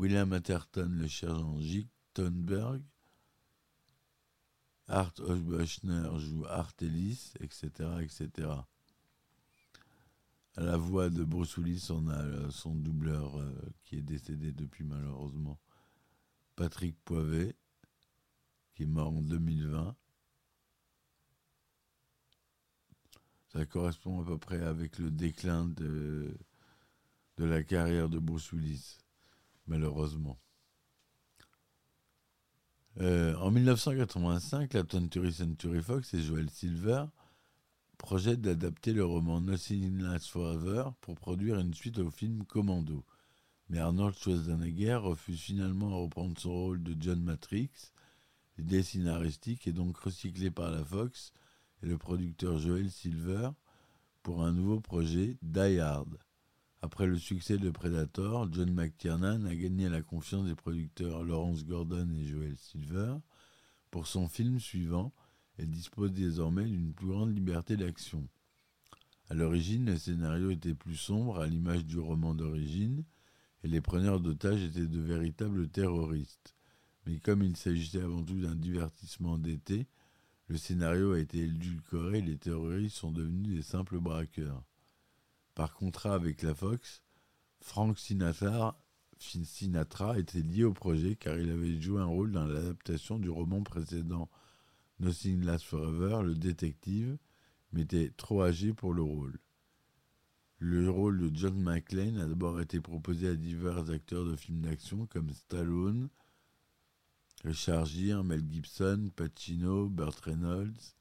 William 0.00 0.32
Atherton, 0.32 0.88
le 0.98 1.08
sergent 1.08 1.60
J. 1.60 1.86
Thunberg, 2.14 2.80
Art 4.88 5.12
Bushner 5.20 6.08
joue 6.18 6.46
Art 6.46 6.72
Ellis, 6.80 7.34
etc., 7.38 7.68
etc. 8.00 8.48
À 10.56 10.62
la 10.62 10.78
voix 10.78 11.10
de 11.10 11.22
Bruce 11.22 11.54
Willis, 11.58 11.88
on 11.90 12.08
a 12.08 12.16
euh, 12.16 12.50
son 12.50 12.74
doubleur 12.74 13.38
euh, 13.38 13.52
qui 13.84 13.96
est 13.96 14.02
décédé 14.02 14.52
depuis 14.52 14.84
malheureusement, 14.84 15.60
Patrick 16.56 16.96
Poivet, 17.04 17.54
qui 18.72 18.84
est 18.84 18.86
mort 18.86 19.12
en 19.12 19.20
2020. 19.20 19.94
Ça 23.52 23.66
correspond 23.66 24.22
à 24.22 24.24
peu 24.24 24.38
près 24.38 24.62
avec 24.62 24.98
le 24.98 25.10
déclin 25.10 25.68
de, 25.68 26.34
la 27.36 27.62
carrière 27.62 28.08
de 28.08 28.18
Bruce 28.18 28.50
malheureusement. 29.70 30.38
Euh, 32.98 33.34
en 33.36 33.50
1985, 33.50 34.74
la 34.74 34.82
20th 34.82 35.30
Century 35.30 35.80
Fox 35.80 36.12
et 36.12 36.20
Joel 36.20 36.50
Silver 36.50 37.06
projettent 37.96 38.42
d'adapter 38.42 38.92
le 38.92 39.04
roman 39.04 39.40
Nothing 39.40 40.02
Lasts 40.02 40.28
Forever 40.28 40.90
pour 41.00 41.14
produire 41.14 41.58
une 41.58 41.72
suite 41.72 41.98
au 41.98 42.10
film 42.10 42.44
Commando. 42.44 43.04
Mais 43.68 43.78
Arnold 43.78 44.16
Schwarzenegger 44.16 44.96
refuse 44.96 45.40
finalement 45.40 45.92
à 45.92 46.02
reprendre 46.02 46.38
son 46.38 46.52
rôle 46.52 46.82
de 46.82 46.96
John 46.98 47.22
Matrix. 47.22 47.70
L'idée 48.58 48.82
scénaristique 48.82 49.68
est 49.68 49.72
donc 49.72 49.96
recyclée 49.96 50.50
par 50.50 50.72
la 50.72 50.84
Fox 50.84 51.32
et 51.82 51.86
le 51.86 51.96
producteur 51.96 52.58
Joel 52.58 52.90
Silver 52.90 53.50
pour 54.22 54.42
un 54.42 54.52
nouveau 54.52 54.80
projet, 54.80 55.38
Die 55.42 55.78
Hard. 55.78 56.18
Après 56.82 57.06
le 57.06 57.18
succès 57.18 57.58
de 57.58 57.68
Predator, 57.68 58.50
John 58.52 58.72
McTiernan 58.72 59.44
a 59.44 59.54
gagné 59.54 59.90
la 59.90 60.00
confiance 60.00 60.46
des 60.46 60.54
producteurs 60.54 61.24
Lawrence 61.24 61.66
Gordon 61.66 62.08
et 62.14 62.26
Joel 62.26 62.56
Silver 62.56 63.16
pour 63.90 64.06
son 64.06 64.28
film 64.28 64.58
suivant 64.58 65.12
et 65.58 65.66
dispose 65.66 66.10
désormais 66.12 66.64
d'une 66.64 66.94
plus 66.94 67.08
grande 67.08 67.34
liberté 67.34 67.76
d'action. 67.76 68.26
À 69.28 69.34
l'origine, 69.34 69.84
le 69.84 69.98
scénario 69.98 70.50
était 70.50 70.74
plus 70.74 70.96
sombre 70.96 71.40
à 71.40 71.46
l'image 71.46 71.84
du 71.84 71.98
roman 71.98 72.34
d'origine 72.34 73.04
et 73.62 73.68
les 73.68 73.82
preneurs 73.82 74.20
d'otages 74.20 74.62
étaient 74.62 74.86
de 74.86 75.00
véritables 75.00 75.68
terroristes. 75.68 76.54
Mais 77.04 77.18
comme 77.18 77.42
il 77.42 77.56
s'agissait 77.56 78.00
avant 78.00 78.24
tout 78.24 78.40
d'un 78.40 78.54
divertissement 78.54 79.36
d'été, 79.36 79.86
le 80.48 80.56
scénario 80.56 81.12
a 81.12 81.20
été 81.20 81.40
édulcoré 81.40 82.18
et 82.18 82.22
les 82.22 82.38
terroristes 82.38 82.96
sont 82.96 83.12
devenus 83.12 83.54
des 83.54 83.62
simples 83.62 84.00
braqueurs. 84.00 84.64
Par 85.54 85.74
contrat 85.74 86.14
avec 86.14 86.42
la 86.42 86.54
Fox, 86.54 87.02
Frank 87.60 87.98
Sinatra, 87.98 88.76
était 90.16 90.40
lié 90.42 90.64
au 90.64 90.72
projet 90.72 91.16
car 91.16 91.38
il 91.38 91.50
avait 91.50 91.80
joué 91.80 92.00
un 92.00 92.06
rôle 92.06 92.32
dans 92.32 92.46
l'adaptation 92.46 93.18
du 93.18 93.28
roman 93.28 93.62
précédent 93.62 94.30
Nothing 95.00 95.44
Lasts 95.44 95.64
Forever, 95.64 96.22
le 96.22 96.34
détective, 96.34 97.18
mais 97.72 97.82
était 97.82 98.10
trop 98.16 98.42
âgé 98.42 98.72
pour 98.72 98.92
le 98.92 99.02
rôle. 99.02 99.38
Le 100.58 100.90
rôle 100.90 101.18
de 101.18 101.34
John 101.34 101.58
McClane 101.58 102.18
a 102.18 102.26
d'abord 102.26 102.60
été 102.60 102.80
proposé 102.80 103.28
à 103.28 103.34
divers 103.34 103.88
acteurs 103.90 104.26
de 104.26 104.36
films 104.36 104.60
d'action 104.60 105.06
comme 105.06 105.30
Stallone, 105.30 106.10
Richard 107.44 107.86
Gere, 107.86 108.22
Mel 108.22 108.44
Gibson, 108.46 109.10
Pacino, 109.16 109.88
Burt 109.88 110.20
Reynolds. 110.20 110.94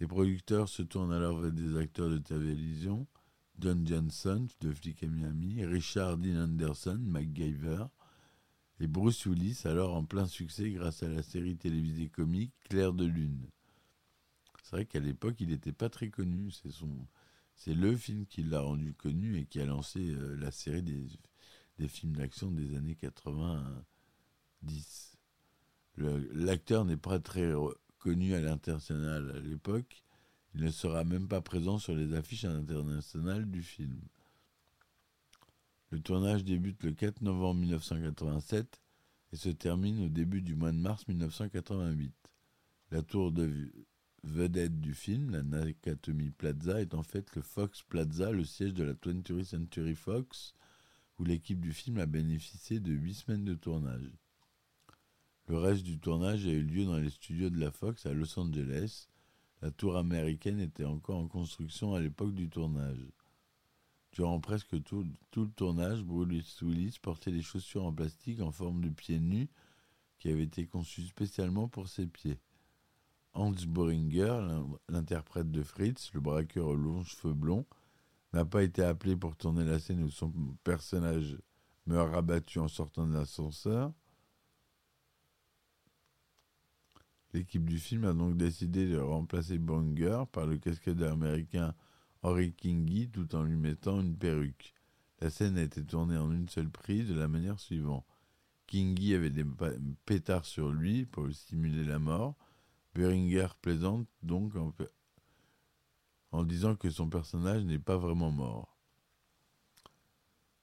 Les 0.00 0.08
producteurs 0.08 0.68
se 0.68 0.82
tournent 0.82 1.12
alors 1.12 1.38
vers 1.38 1.52
des 1.52 1.76
acteurs 1.76 2.10
de 2.10 2.18
télévision, 2.18 3.06
Don 3.58 3.84
Johnson 3.84 4.46
de 4.60 4.72
Flick 4.72 5.02
à 5.02 5.06
Miami, 5.06 5.64
Richard 5.64 6.18
Dean 6.18 6.44
Anderson, 6.44 6.98
MacGyver, 7.00 7.86
et 8.80 8.86
Bruce 8.86 9.26
Willis, 9.26 9.62
alors 9.64 9.94
en 9.94 10.04
plein 10.04 10.26
succès 10.26 10.70
grâce 10.70 11.02
à 11.02 11.08
la 11.08 11.22
série 11.22 11.56
télévisée 11.56 12.08
comique 12.08 12.52
Claire 12.68 12.92
de 12.92 13.04
Lune. 13.04 13.46
C'est 14.62 14.76
vrai 14.76 14.86
qu'à 14.86 15.00
l'époque, 15.00 15.36
il 15.40 15.50
n'était 15.50 15.72
pas 15.72 15.88
très 15.88 16.08
connu. 16.08 16.50
C'est 16.50 16.72
son, 16.72 16.90
c'est 17.54 17.74
le 17.74 17.96
film 17.96 18.26
qui 18.26 18.42
l'a 18.42 18.60
rendu 18.60 18.94
connu 18.94 19.38
et 19.38 19.44
qui 19.44 19.60
a 19.60 19.66
lancé 19.66 20.10
euh, 20.10 20.34
la 20.36 20.50
série 20.50 20.82
des, 20.82 21.06
des 21.78 21.88
films 21.88 22.16
d'action 22.16 22.50
des 22.50 22.76
années 22.76 22.96
90. 22.96 25.16
L'acteur 25.98 26.84
n'est 26.84 26.96
pas 26.96 27.20
très 27.20 27.52
connu 27.98 28.34
à 28.34 28.40
l'international 28.40 29.30
à 29.36 29.40
l'époque. 29.40 30.02
Il 30.54 30.64
ne 30.64 30.70
sera 30.70 31.04
même 31.04 31.28
pas 31.28 31.40
présent 31.40 31.78
sur 31.78 31.94
les 31.94 32.14
affiches 32.14 32.44
internationales 32.44 33.50
du 33.50 33.62
film. 33.62 34.00
Le 35.90 36.00
tournage 36.00 36.44
débute 36.44 36.82
le 36.84 36.92
4 36.92 37.22
novembre 37.22 37.60
1987 37.60 38.80
et 39.32 39.36
se 39.36 39.48
termine 39.48 40.04
au 40.04 40.08
début 40.08 40.42
du 40.42 40.54
mois 40.54 40.72
de 40.72 40.78
mars 40.78 41.06
1988. 41.08 42.14
La 42.90 43.02
tour 43.02 43.32
de 43.32 43.72
vedette 44.24 44.80
du 44.80 44.94
film, 44.94 45.30
la 45.30 45.42
Nakatomi 45.42 46.30
Plaza, 46.30 46.80
est 46.80 46.94
en 46.94 47.02
fait 47.02 47.34
le 47.34 47.42
Fox 47.42 47.82
Plaza, 47.82 48.30
le 48.30 48.44
siège 48.44 48.74
de 48.74 48.84
la 48.84 48.94
20th 48.94 49.44
Century 49.44 49.94
Fox, 49.94 50.54
où 51.18 51.24
l'équipe 51.24 51.60
du 51.60 51.72
film 51.72 51.98
a 51.98 52.06
bénéficié 52.06 52.80
de 52.80 52.92
huit 52.92 53.14
semaines 53.14 53.44
de 53.44 53.54
tournage. 53.54 54.12
Le 55.48 55.58
reste 55.58 55.82
du 55.82 55.98
tournage 55.98 56.46
a 56.46 56.50
eu 56.50 56.62
lieu 56.62 56.84
dans 56.84 56.98
les 56.98 57.10
studios 57.10 57.50
de 57.50 57.58
la 57.58 57.70
Fox 57.70 58.06
à 58.06 58.12
Los 58.12 58.38
Angeles. 58.38 59.08
La 59.62 59.70
tour 59.70 59.96
américaine 59.96 60.58
était 60.58 60.84
encore 60.84 61.18
en 61.18 61.28
construction 61.28 61.94
à 61.94 62.00
l'époque 62.00 62.34
du 62.34 62.48
tournage. 62.48 63.06
Durant 64.10 64.40
presque 64.40 64.82
tout, 64.82 65.06
le 65.36 65.48
tournage, 65.50 66.02
Bruce 66.02 66.60
Willis 66.62 66.98
portait 67.00 67.30
des 67.30 67.42
chaussures 67.42 67.84
en 67.84 67.92
plastique 67.92 68.40
en 68.40 68.50
forme 68.50 68.82
de 68.82 68.88
pieds 68.88 69.20
nus 69.20 69.48
qui 70.18 70.30
avaient 70.30 70.42
été 70.42 70.66
conçues 70.66 71.06
spécialement 71.06 71.68
pour 71.68 71.88
ses 71.88 72.08
pieds. 72.08 72.40
Hans 73.34 73.54
Boringer, 73.68 74.64
l'interprète 74.88 75.50
de 75.50 75.62
Fritz, 75.62 76.12
le 76.12 76.20
braqueur 76.20 76.66
aux 76.66 76.76
longs 76.76 77.04
cheveux 77.04 77.32
blonds, 77.32 77.64
n'a 78.32 78.44
pas 78.44 78.64
été 78.64 78.82
appelé 78.82 79.16
pour 79.16 79.36
tourner 79.36 79.64
la 79.64 79.78
scène 79.78 80.02
où 80.02 80.10
son 80.10 80.32
personnage 80.64 81.38
meurt 81.86 82.12
abattu 82.14 82.58
en 82.58 82.68
sortant 82.68 83.06
de 83.06 83.14
l'ascenseur. 83.14 83.92
L'équipe 87.32 87.64
du 87.64 87.78
film 87.78 88.04
a 88.04 88.12
donc 88.12 88.36
décidé 88.36 88.86
de 88.86 88.98
remplacer 88.98 89.58
Bonger 89.58 90.24
par 90.32 90.46
le 90.46 90.58
cascadeur 90.58 91.12
américain 91.12 91.74
Henry 92.22 92.52
Kingi 92.52 93.08
tout 93.08 93.34
en 93.34 93.42
lui 93.42 93.56
mettant 93.56 94.00
une 94.00 94.16
perruque. 94.16 94.74
La 95.20 95.30
scène 95.30 95.56
a 95.56 95.62
été 95.62 95.84
tournée 95.84 96.18
en 96.18 96.30
une 96.30 96.48
seule 96.48 96.70
prise 96.70 97.08
de 97.08 97.14
la 97.14 97.28
manière 97.28 97.58
suivante. 97.58 98.04
Kingi 98.66 99.14
avait 99.14 99.30
des 99.30 99.46
pétards 100.04 100.44
sur 100.44 100.72
lui 100.72 101.06
pour 101.06 101.30
stimuler 101.32 101.84
la 101.84 101.98
mort. 101.98 102.36
Beringer 102.94 103.48
plaisante 103.62 104.06
donc 104.22 104.52
en, 106.30 106.44
disant 106.44 106.76
que 106.76 106.90
son 106.90 107.08
personnage 107.08 107.64
n'est 107.64 107.78
pas 107.78 107.96
vraiment 107.96 108.30
mort. 108.30 108.76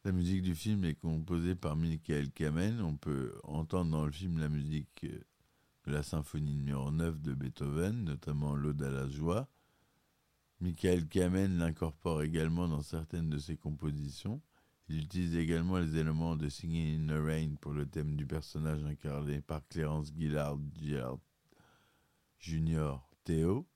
La 0.05 0.11
musique 0.11 0.43
du 0.43 0.55
film 0.55 0.85
est 0.85 0.95
composée 0.95 1.55
par 1.55 1.75
Michael 1.75 2.31
Kamen. 2.31 2.81
On 2.81 2.95
peut 2.95 3.39
entendre 3.43 3.91
dans 3.91 4.05
le 4.05 4.11
film 4.11 4.39
la 4.39 4.49
musique 4.49 5.03
de 5.03 5.25
la 5.85 6.03
symphonie 6.03 6.55
numéro 6.55 6.91
9 6.91 7.21
de 7.21 7.33
Beethoven, 7.33 8.03
notamment 8.03 8.55
l'Ode 8.55 8.83
à 8.83 8.89
la 8.89 9.07
joie. 9.07 9.47
Michael 10.61 11.07
Kamen 11.07 11.57
l'incorpore 11.57 12.21
également 12.21 12.67
dans 12.67 12.81
certaines 12.81 13.29
de 13.29 13.37
ses 13.37 13.55
compositions. 13.55 14.41
Il 14.89 15.03
utilise 15.03 15.35
également 15.35 15.77
les 15.77 15.97
éléments 15.97 16.35
de 16.35 16.49
Singing 16.49 16.99
in 16.99 17.07
the 17.07 17.23
Rain 17.23 17.55
pour 17.61 17.73
le 17.73 17.85
thème 17.85 18.15
du 18.15 18.25
personnage 18.25 18.83
incarné 18.83 19.39
par 19.39 19.65
Clarence 19.67 20.11
Gillard 20.17 20.57
Jr. 22.39 22.95
Théo. 23.23 23.67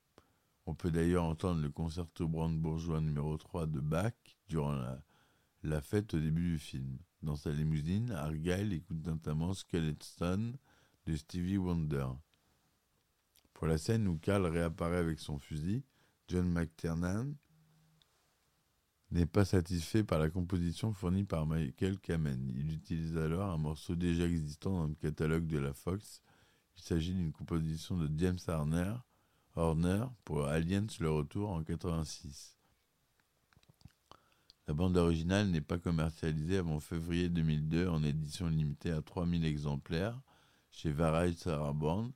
On 0.65 0.75
peut 0.75 0.91
d'ailleurs 0.91 1.25
entendre 1.25 1.61
le 1.61 1.69
concerto 1.69 2.27
brandebourgeois 2.27 2.99
numéro 2.99 3.37
3 3.37 3.67
de 3.67 3.79
Bach 3.79 4.13
durant 4.47 4.75
la, 5.63 5.81
fête 5.81 6.13
au 6.13 6.19
début 6.19 6.53
du 6.53 6.59
film. 6.59 6.97
Dans 7.21 7.35
sa 7.35 7.51
limousine, 7.51 8.11
Argyle 8.11 8.73
écoute 8.73 9.05
notamment 9.05 9.53
Skeleton 9.53 10.53
de 11.05 11.15
Stevie 11.15 11.57
Wonder. 11.57 12.07
Pour 13.53 13.67
la 13.67 13.77
scène 13.77 14.07
où 14.07 14.17
Carl 14.17 14.45
réapparaît 14.45 14.97
avec 14.97 15.19
son 15.19 15.39
fusil, 15.39 15.83
John 16.27 16.49
McTiernan 16.49 17.33
n'est 19.11 19.25
pas 19.25 19.45
satisfait 19.45 20.03
par 20.03 20.19
la 20.19 20.29
composition 20.29 20.91
fournie 20.93 21.23
par 21.23 21.45
Michael 21.45 21.99
Kamen. 21.99 22.51
Il 22.55 22.73
utilise 22.73 23.17
alors 23.17 23.51
un 23.51 23.57
morceau 23.57 23.95
déjà 23.95 24.25
existant 24.25 24.71
dans 24.71 24.87
le 24.87 24.95
catalogue 24.95 25.45
de 25.47 25.59
la 25.59 25.73
Fox. 25.73 26.21
Il 26.77 26.81
s'agit 26.81 27.13
d'une 27.13 27.31
composition 27.31 27.95
de 27.97 28.09
James 28.17 28.39
Horner, 29.55 30.05
pour 30.25 30.47
Aliens 30.47 30.87
le 30.99 31.11
retour 31.11 31.51
en 31.51 31.63
86. 31.63 32.57
La 34.67 34.73
bande 34.73 34.97
originale 34.97 35.49
n'est 35.49 35.61
pas 35.61 35.77
commercialisée 35.77 36.57
avant 36.57 36.79
février 36.79 37.29
2002 37.29 37.87
en 37.87 38.03
édition 38.03 38.47
limitée 38.47 38.91
à 38.91 39.01
3000 39.01 39.45
exemplaires 39.45 40.19
chez 40.73 40.91
Varai 40.91 41.33
Saraband. 41.33 42.11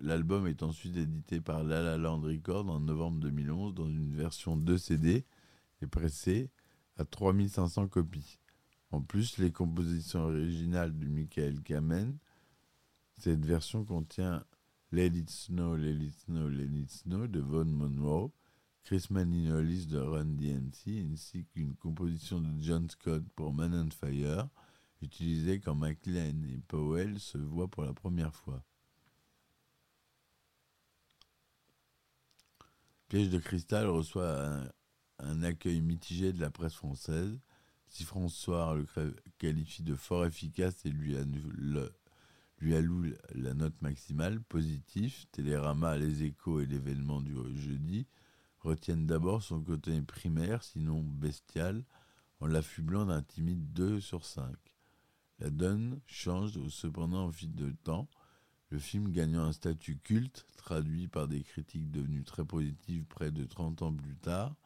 L'album 0.00 0.46
est 0.46 0.62
ensuite 0.62 0.96
édité 0.96 1.40
par 1.40 1.64
La 1.64 1.82
La 1.82 1.98
Land 1.98 2.20
Records 2.20 2.70
en 2.70 2.80
novembre 2.80 3.18
2011 3.20 3.74
dans 3.74 3.88
une 3.88 4.14
version 4.14 4.56
2 4.56 4.78
CD 4.78 5.26
et 5.82 5.86
pressé 5.86 6.50
à 6.96 7.04
3500 7.04 7.88
copies. 7.88 8.38
En 8.92 9.02
plus, 9.02 9.38
les 9.38 9.50
compositions 9.50 10.20
originales 10.20 10.96
de 10.96 11.06
Michael 11.06 11.60
Kamen, 11.62 12.16
cette 13.18 13.44
version 13.44 13.84
contient 13.84 14.44
Let 14.92 15.06
It 15.08 15.28
Snow, 15.28 15.76
Let 15.76 15.96
It 15.96 16.14
Snow, 16.20 16.48
Let 16.48 16.64
It 16.64 16.90
Snow 16.90 17.26
de 17.26 17.40
Von 17.40 17.64
Monroe, 17.64 18.30
Chris 18.84 19.08
Maninolis 19.10 19.86
de 19.86 19.98
Run 19.98 20.36
DMC, 20.36 21.04
ainsi 21.12 21.44
qu'une 21.46 21.74
composition 21.74 22.40
de 22.40 22.50
John 22.60 22.88
Scott 22.88 23.24
pour 23.34 23.52
Man 23.52 23.74
on 23.74 23.90
Fire, 23.90 24.48
utilisée 25.02 25.60
quand 25.60 25.74
McLean 25.74 26.42
et 26.48 26.60
Powell 26.68 27.18
se 27.18 27.38
voient 27.38 27.68
pour 27.68 27.84
la 27.84 27.92
première 27.92 28.34
fois. 28.34 28.62
Piège 33.08 33.30
de 33.30 33.38
cristal 33.38 33.86
reçoit 33.86 34.44
un, 34.44 34.68
un 35.18 35.42
accueil 35.42 35.80
mitigé 35.80 36.32
de 36.32 36.40
la 36.40 36.50
presse 36.50 36.74
française. 36.74 37.38
Si 37.88 38.04
François 38.04 38.74
le 38.74 39.14
qualifie 39.38 39.82
de 39.82 39.94
fort 39.94 40.26
efficace 40.26 40.84
et 40.84 40.90
lui, 40.90 41.16
lui 42.58 42.74
alloue 42.74 43.12
la 43.34 43.54
note 43.54 43.80
maximale, 43.80 44.40
positif, 44.42 45.26
Télérama, 45.30 45.96
les 45.96 46.24
échos 46.24 46.60
et 46.60 46.66
l'événement 46.66 47.20
du 47.20 47.34
jeudi 47.54 48.06
retiennent 48.60 49.06
d'abord 49.06 49.42
son 49.42 49.62
côté 49.62 50.00
primaire, 50.02 50.62
sinon 50.64 51.02
bestial, 51.02 51.84
en 52.40 52.46
l'affublant 52.46 53.06
d'un 53.06 53.22
timide 53.22 53.72
2 53.72 54.00
sur 54.00 54.24
5. 54.24 54.56
La 55.38 55.50
donne 55.50 56.00
change 56.06 56.58
cependant 56.68 57.26
au 57.26 57.32
fil 57.32 57.54
de 57.54 57.70
temps, 57.70 58.08
le 58.70 58.78
film 58.78 59.12
gagnant 59.12 59.44
un 59.44 59.52
statut 59.52 59.98
culte, 59.98 60.46
traduit 60.56 61.08
par 61.08 61.28
des 61.28 61.42
critiques 61.42 61.90
devenues 61.90 62.24
très 62.24 62.44
positives 62.44 63.04
près 63.04 63.30
de 63.30 63.44
30 63.44 63.82
ans 63.82 63.92
plus 63.92 64.16
tard, 64.16 64.56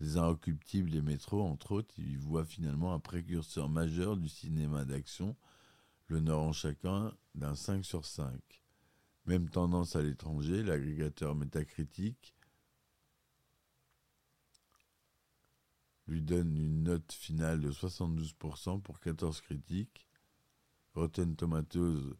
les 0.00 0.16
Inrecuptibles 0.16 0.90
des 0.90 1.02
métros, 1.02 1.42
entre 1.42 1.72
autres, 1.72 1.98
y 1.98 2.16
voient 2.16 2.44
finalement 2.44 2.94
un 2.94 2.98
précurseur 2.98 3.68
majeur 3.68 4.16
du 4.16 4.28
cinéma 4.28 4.84
d'action, 4.84 5.36
l'honorant 6.08 6.52
chacun 6.52 7.12
d'un 7.34 7.54
5 7.54 7.84
sur 7.84 8.04
5. 8.04 8.32
Même 9.26 9.48
tendance 9.48 9.96
à 9.96 10.02
l'étranger, 10.02 10.62
l'agrégateur 10.62 11.34
métacritique 11.34 12.34
lui 16.10 16.22
donne 16.22 16.56
une 16.56 16.82
note 16.82 17.12
finale 17.12 17.60
de 17.60 17.70
72% 17.70 18.80
pour 18.82 19.00
14 19.00 19.40
critiques. 19.42 20.06
Rotten 20.94 21.36
Tomatoes 21.36 22.16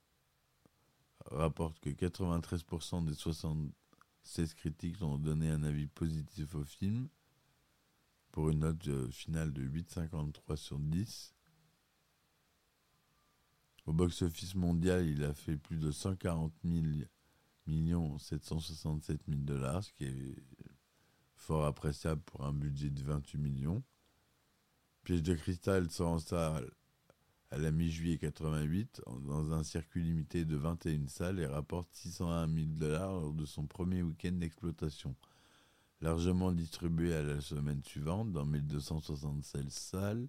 rapporte 1.26 1.78
que 1.80 1.90
93% 1.90 3.04
des 3.04 3.14
76 3.14 4.54
critiques 4.54 5.02
ont 5.02 5.18
donné 5.18 5.50
un 5.50 5.64
avis 5.64 5.88
positif 5.88 6.54
au 6.54 6.64
film 6.64 7.08
pour 8.30 8.48
une 8.48 8.60
note 8.60 8.86
euh, 8.86 9.10
finale 9.10 9.52
de 9.52 9.62
8,53 9.62 10.56
sur 10.56 10.78
10. 10.78 11.34
Au 13.86 13.92
box-office 13.92 14.54
mondial, 14.54 15.06
il 15.08 15.24
a 15.24 15.34
fait 15.34 15.56
plus 15.56 15.78
de 15.78 15.90
140 15.90 16.52
millions 17.66 18.18
767 18.18 19.22
000 19.26 19.40
dollars, 19.40 19.82
ce 19.82 19.92
qui 19.94 20.04
est 20.04 20.36
fort 21.40 21.64
appréciable 21.64 22.20
pour 22.22 22.44
un 22.44 22.52
budget 22.52 22.90
de 22.90 23.02
28 23.02 23.38
millions. 23.38 23.82
Piège 25.02 25.22
de 25.22 25.34
cristal 25.34 25.90
sort 25.90 26.10
en 26.10 26.18
salle 26.18 26.70
à 27.50 27.58
la 27.58 27.70
mi-juillet 27.70 28.18
88 28.18 29.02
dans 29.26 29.52
un 29.52 29.64
circuit 29.64 30.02
limité 30.02 30.44
de 30.44 30.56
21 30.56 31.08
salles 31.08 31.40
et 31.40 31.46
rapporte 31.46 31.88
601 31.92 32.46
000 32.46 32.66
dollars 32.72 33.12
lors 33.12 33.32
de 33.32 33.46
son 33.46 33.66
premier 33.66 34.02
week-end 34.02 34.32
d'exploitation 34.32 35.16
largement 36.00 36.52
distribué 36.52 37.14
à 37.14 37.22
la 37.22 37.40
semaine 37.40 37.82
suivante 37.84 38.32
dans 38.32 38.46
1276 38.46 39.68
salles. 39.68 40.28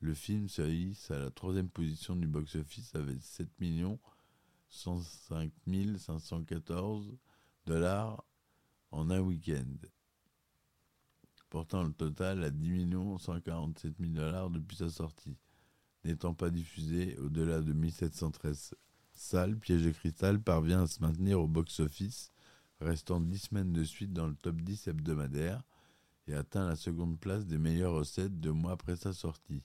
Le 0.00 0.14
film 0.14 0.48
se 0.48 0.62
hisse 0.62 1.10
à 1.10 1.18
la 1.18 1.30
troisième 1.30 1.68
position 1.68 2.16
du 2.16 2.26
box-office 2.26 2.94
avec 2.94 3.22
7 3.22 3.48
105 4.68 5.52
514 5.98 7.16
dollars 7.66 8.24
en 8.92 9.10
un 9.10 9.20
week-end, 9.20 9.88
portant 11.50 11.82
le 11.82 11.92
total 11.92 12.42
à 12.44 12.50
10 12.50 12.94
147 13.18 13.94
000 14.00 14.12
dollars 14.12 14.50
depuis 14.50 14.76
sa 14.76 14.88
sortie. 14.88 15.36
N'étant 16.04 16.32
pas 16.32 16.48
diffusé 16.50 17.18
au-delà 17.18 17.60
de 17.60 17.72
1713 17.72 18.74
salles, 19.12 19.58
Piège 19.58 19.84
de 19.84 19.90
cristal 19.90 20.40
parvient 20.40 20.82
à 20.82 20.86
se 20.86 21.02
maintenir 21.02 21.40
au 21.40 21.48
box-office 21.48 22.32
restant 22.80 23.20
dix 23.20 23.38
semaines 23.38 23.72
de 23.72 23.84
suite 23.84 24.12
dans 24.12 24.26
le 24.26 24.34
top 24.34 24.56
10 24.56 24.88
hebdomadaire 24.88 25.62
et 26.26 26.34
atteint 26.34 26.66
la 26.66 26.76
seconde 26.76 27.18
place 27.18 27.46
des 27.46 27.58
meilleures 27.58 27.92
recettes 27.92 28.40
deux 28.40 28.52
mois 28.52 28.72
après 28.72 28.96
sa 28.96 29.12
sortie. 29.12 29.62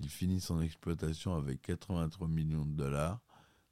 Il 0.00 0.08
finit 0.08 0.40
son 0.40 0.60
exploitation 0.60 1.34
avec 1.34 1.62
83 1.62 2.28
millions 2.28 2.66
de 2.66 2.74
dollars, 2.74 3.20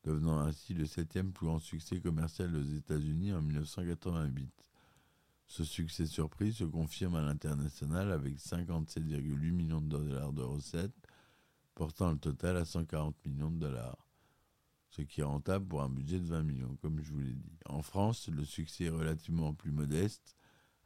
devenant 0.04 0.38
ainsi 0.38 0.74
le 0.74 0.86
septième 0.86 1.32
plus 1.32 1.46
grand 1.46 1.58
succès 1.58 2.00
commercial 2.00 2.54
aux 2.54 2.62
États-Unis 2.62 3.32
en 3.32 3.42
1988. 3.42 4.50
Ce 5.50 5.64
succès 5.64 6.06
surprise 6.06 6.58
se 6.58 6.64
confirme 6.64 7.16
à 7.16 7.22
l'international 7.22 8.12
avec 8.12 8.38
57,8 8.38 9.50
millions 9.50 9.80
de 9.80 9.88
dollars 9.88 10.32
de 10.32 10.42
recettes, 10.42 10.94
portant 11.74 12.12
le 12.12 12.18
total 12.18 12.56
à 12.56 12.64
140 12.64 13.16
millions 13.26 13.50
de 13.50 13.58
dollars 13.58 14.06
ce 14.90 15.02
qui 15.02 15.20
est 15.20 15.24
rentable 15.24 15.66
pour 15.66 15.82
un 15.82 15.88
budget 15.88 16.18
de 16.18 16.26
20 16.26 16.42
millions, 16.42 16.76
comme 16.82 17.00
je 17.02 17.12
vous 17.12 17.20
l'ai 17.20 17.32
dit. 17.32 17.58
En 17.66 17.82
France, 17.82 18.28
le 18.28 18.44
succès 18.44 18.84
est 18.84 18.90
relativement 18.90 19.54
plus 19.54 19.70
modeste, 19.70 20.36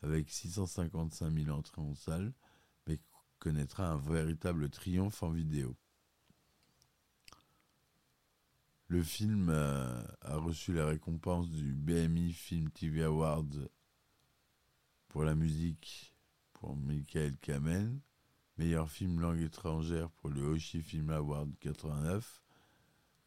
avec 0.03 0.31
655 0.31 1.31
000 1.33 1.51
entrées 1.57 1.81
en 1.81 1.95
salle, 1.95 2.33
mais 2.87 2.99
connaîtra 3.39 3.89
un 3.89 3.97
véritable 3.97 4.69
triomphe 4.69 5.23
en 5.23 5.31
vidéo. 5.31 5.75
Le 8.89 9.03
film 9.03 9.49
a, 9.49 10.37
reçu 10.37 10.75
la 10.75 10.87
récompense 10.87 11.51
du 11.51 11.73
BMI 11.73 12.33
Film 12.33 12.71
TV 12.71 13.03
Awards 13.03 13.69
pour 15.15 15.23
la 15.23 15.37
musique 15.37 16.13
pour 16.55 16.75
Michael 16.75 17.37
Kamen, 17.37 18.01
meilleur 18.59 18.91
film 18.91 19.21
langue 19.21 19.43
étrangère 19.43 20.11
pour 20.11 20.29
le 20.29 20.43
Hoshi 20.43 20.83
Film 20.83 21.09
Award 21.11 21.53
89, 21.61 22.43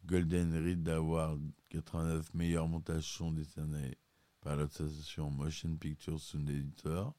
Golden 0.06 0.54
Reed 0.54 0.90
Award 0.90 1.42
89 1.70 2.34
meilleur 2.34 2.68
montage 2.68 3.06
son 3.06 3.32
décerné 3.32 3.98
par 4.42 4.58
l'association 4.58 5.32
Motion 5.32 5.78
Picture 5.78 6.20
Sound 6.20 6.50
Editor. 6.50 7.16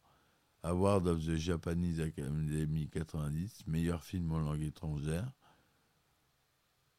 Award 0.62 1.06
of 1.06 1.24
the 1.24 1.36
Japanese 1.36 1.98
Academy 2.00 2.90
90 2.90 3.68
meilleur 3.68 4.04
film 4.04 4.30
en 4.32 4.40
langue 4.40 4.64
étrangère. 4.64 5.32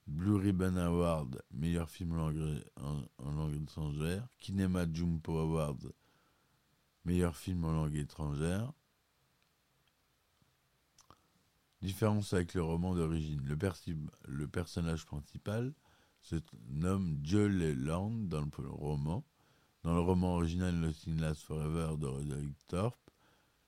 Blue 0.07 0.37
Ribbon 0.37 0.75
Award 0.75 1.43
meilleur 1.51 1.87
film 1.87 2.13
en 2.13 2.29
langue, 2.31 2.63
en 3.19 3.31
langue 3.31 3.61
étrangère. 3.61 4.27
Kinema 4.39 4.91
Jumpo 4.91 5.37
Award 5.37 5.93
meilleur 7.05 7.35
film 7.35 7.63
en 7.65 7.71
langue 7.71 7.95
étrangère. 7.95 8.71
Différence 11.81 12.33
avec 12.33 12.53
le 12.53 12.61
roman 12.61 12.93
d'origine. 12.93 13.41
Le, 14.25 14.47
personnage 14.47 15.05
principal 15.05 15.73
se 16.21 16.35
nomme 16.67 17.19
Joe 17.23 17.49
Leland 17.49 18.11
dans 18.11 18.41
le 18.41 18.69
roman. 18.69 19.25
Dans 19.83 19.93
le 19.93 20.01
roman 20.01 20.35
original 20.35 20.75
Lost 20.75 21.07
Last 21.07 21.41
Forever 21.43 21.95
de 21.97 22.05
Roderick 22.05 22.67
Thorpe, 22.67 23.09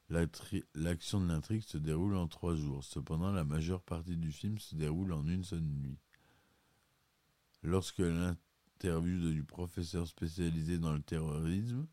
l'action 0.10 1.22
de 1.22 1.28
l'intrigue 1.28 1.62
se 1.62 1.78
déroule 1.78 2.16
en 2.16 2.28
trois 2.28 2.56
jours. 2.56 2.84
Cependant, 2.84 3.32
la 3.32 3.46
majeure 3.46 3.82
partie 3.82 4.18
du 4.18 4.34
film 4.34 4.58
se 4.58 4.76
déroule 4.76 5.14
en 5.14 5.26
une 5.26 5.46
seule 5.46 5.62
nuit. 5.62 5.98
Lorsque 7.64 8.00
l'interview 8.00 9.32
du 9.32 9.44
professeur 9.46 10.06
spécialisé 10.06 10.80
dans 10.80 10.94
le 10.94 11.02
terrorisme, 11.02 11.88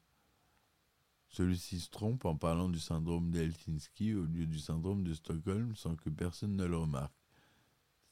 celui-ci 1.29 1.81
se 1.81 1.91
trompe 1.91 2.25
en 2.25 2.37
parlant 2.37 2.69
du 2.69 2.81
syndrome 2.81 3.31
d'Helsinki 3.31 4.15
au 4.15 4.25
lieu 4.25 4.47
du 4.47 4.59
syndrome 4.59 5.05
de 5.05 5.15
Stockholm 5.15 5.75
sans 5.77 5.95
que 5.95 6.09
personne 6.09 6.57
ne 6.57 6.65
le 6.65 6.77
remarque. 6.77 7.13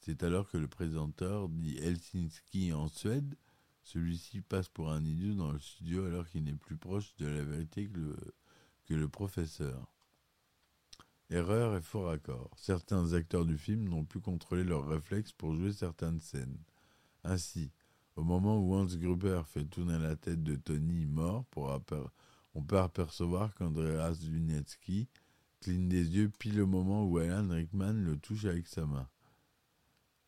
C'est 0.01 0.23
alors 0.23 0.49
que 0.49 0.59
le 0.59 0.69
présentateur 0.69 1.49
dit 1.49 1.79
Helsinki 1.79 2.73
en 2.73 2.89
Suède. 2.89 3.37
Celui-ci 3.83 4.43
passe 4.43 4.69
pour 4.69 4.91
un 4.91 5.05
idiot 5.05 5.35
dans 5.35 5.51
le 5.51 5.59
studio 5.59 6.05
alors 6.05 6.29
qu'il 6.29 6.45
n'est 6.45 6.53
plus 6.53 6.77
proche 6.77 7.17
de 7.17 7.27
la 7.27 7.43
vérité 7.43 7.89
que 7.89 8.95
le, 8.95 9.09
professeur. 9.09 9.93
Erreur 11.31 11.77
et 11.77 11.81
faux 11.81 12.03
raccord. 12.03 12.51
Certains 12.57 13.15
acteurs 13.15 13.47
du 13.47 13.59
film 13.59 13.89
n'ont 13.89 14.05
pu 14.05 14.21
contrôler 14.21 14.63
leurs 14.63 14.87
réflexes 14.87 15.33
pour 15.33 15.55
jouer 15.55 15.73
certaines 15.73 16.21
scènes. 16.21 16.59
Ainsi, 17.25 17.73
au 18.15 18.23
moment 18.23 18.59
où 18.59 18.75
Hans 18.75 18.87
Gruber 18.87 19.43
fait 19.47 19.65
tourner 19.65 19.99
la 19.99 20.17
tête 20.17 20.43
de 20.43 20.55
Tony 20.55 21.07
mort 21.07 21.45
pour, 21.47 21.73
on 22.57 22.63
peut 22.63 22.79
apercevoir 22.79 23.55
qu'Andreas 23.55 24.17
Lunetsky 24.23 25.09
cligne 25.61 25.91
des 25.91 26.17
yeux 26.17 26.31
pile 26.31 26.63
au 26.63 26.67
moment 26.67 27.05
où 27.05 27.19
Alan 27.19 27.47
Rickman 27.51 27.93
le 27.93 28.17
touche 28.17 28.47
avec 28.47 28.67
sa 28.67 28.87
main. 28.87 29.07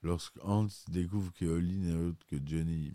Lorsque 0.03 0.39
Hans 0.45 0.69
découvre 0.89 1.33
que 1.33 1.47
Holly 1.47 1.79
n'est 1.79 1.97
autre 1.97 2.27
que 2.27 2.37
Johnny, 2.45 2.93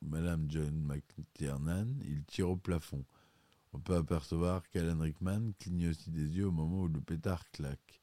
Madame 0.00 0.50
John 0.50 0.74
McTiernan, 0.82 1.94
il 2.04 2.24
tire 2.24 2.50
au 2.50 2.56
plafond. 2.56 3.04
On 3.72 3.78
peut 3.78 3.94
apercevoir 3.94 4.68
qu'Alan 4.70 4.98
Rickman 4.98 5.52
cligne 5.60 5.90
aussi 5.90 6.10
des 6.10 6.36
yeux 6.36 6.48
au 6.48 6.52
moment 6.52 6.82
où 6.82 6.88
le 6.88 7.00
pétard 7.00 7.48
claque. 7.52 8.00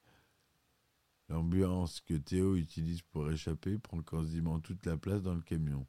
L'ambulance 1.27 1.99
que 1.99 2.13
Théo 2.13 2.55
utilise 2.55 3.01
pour 3.01 3.29
échapper 3.29 3.77
prend 3.77 4.01
quasiment 4.01 4.61
toute 4.61 4.85
la 4.85 4.95
place 4.95 5.23
dans 5.23 5.35
le 5.35 5.41
camion. 5.41 5.85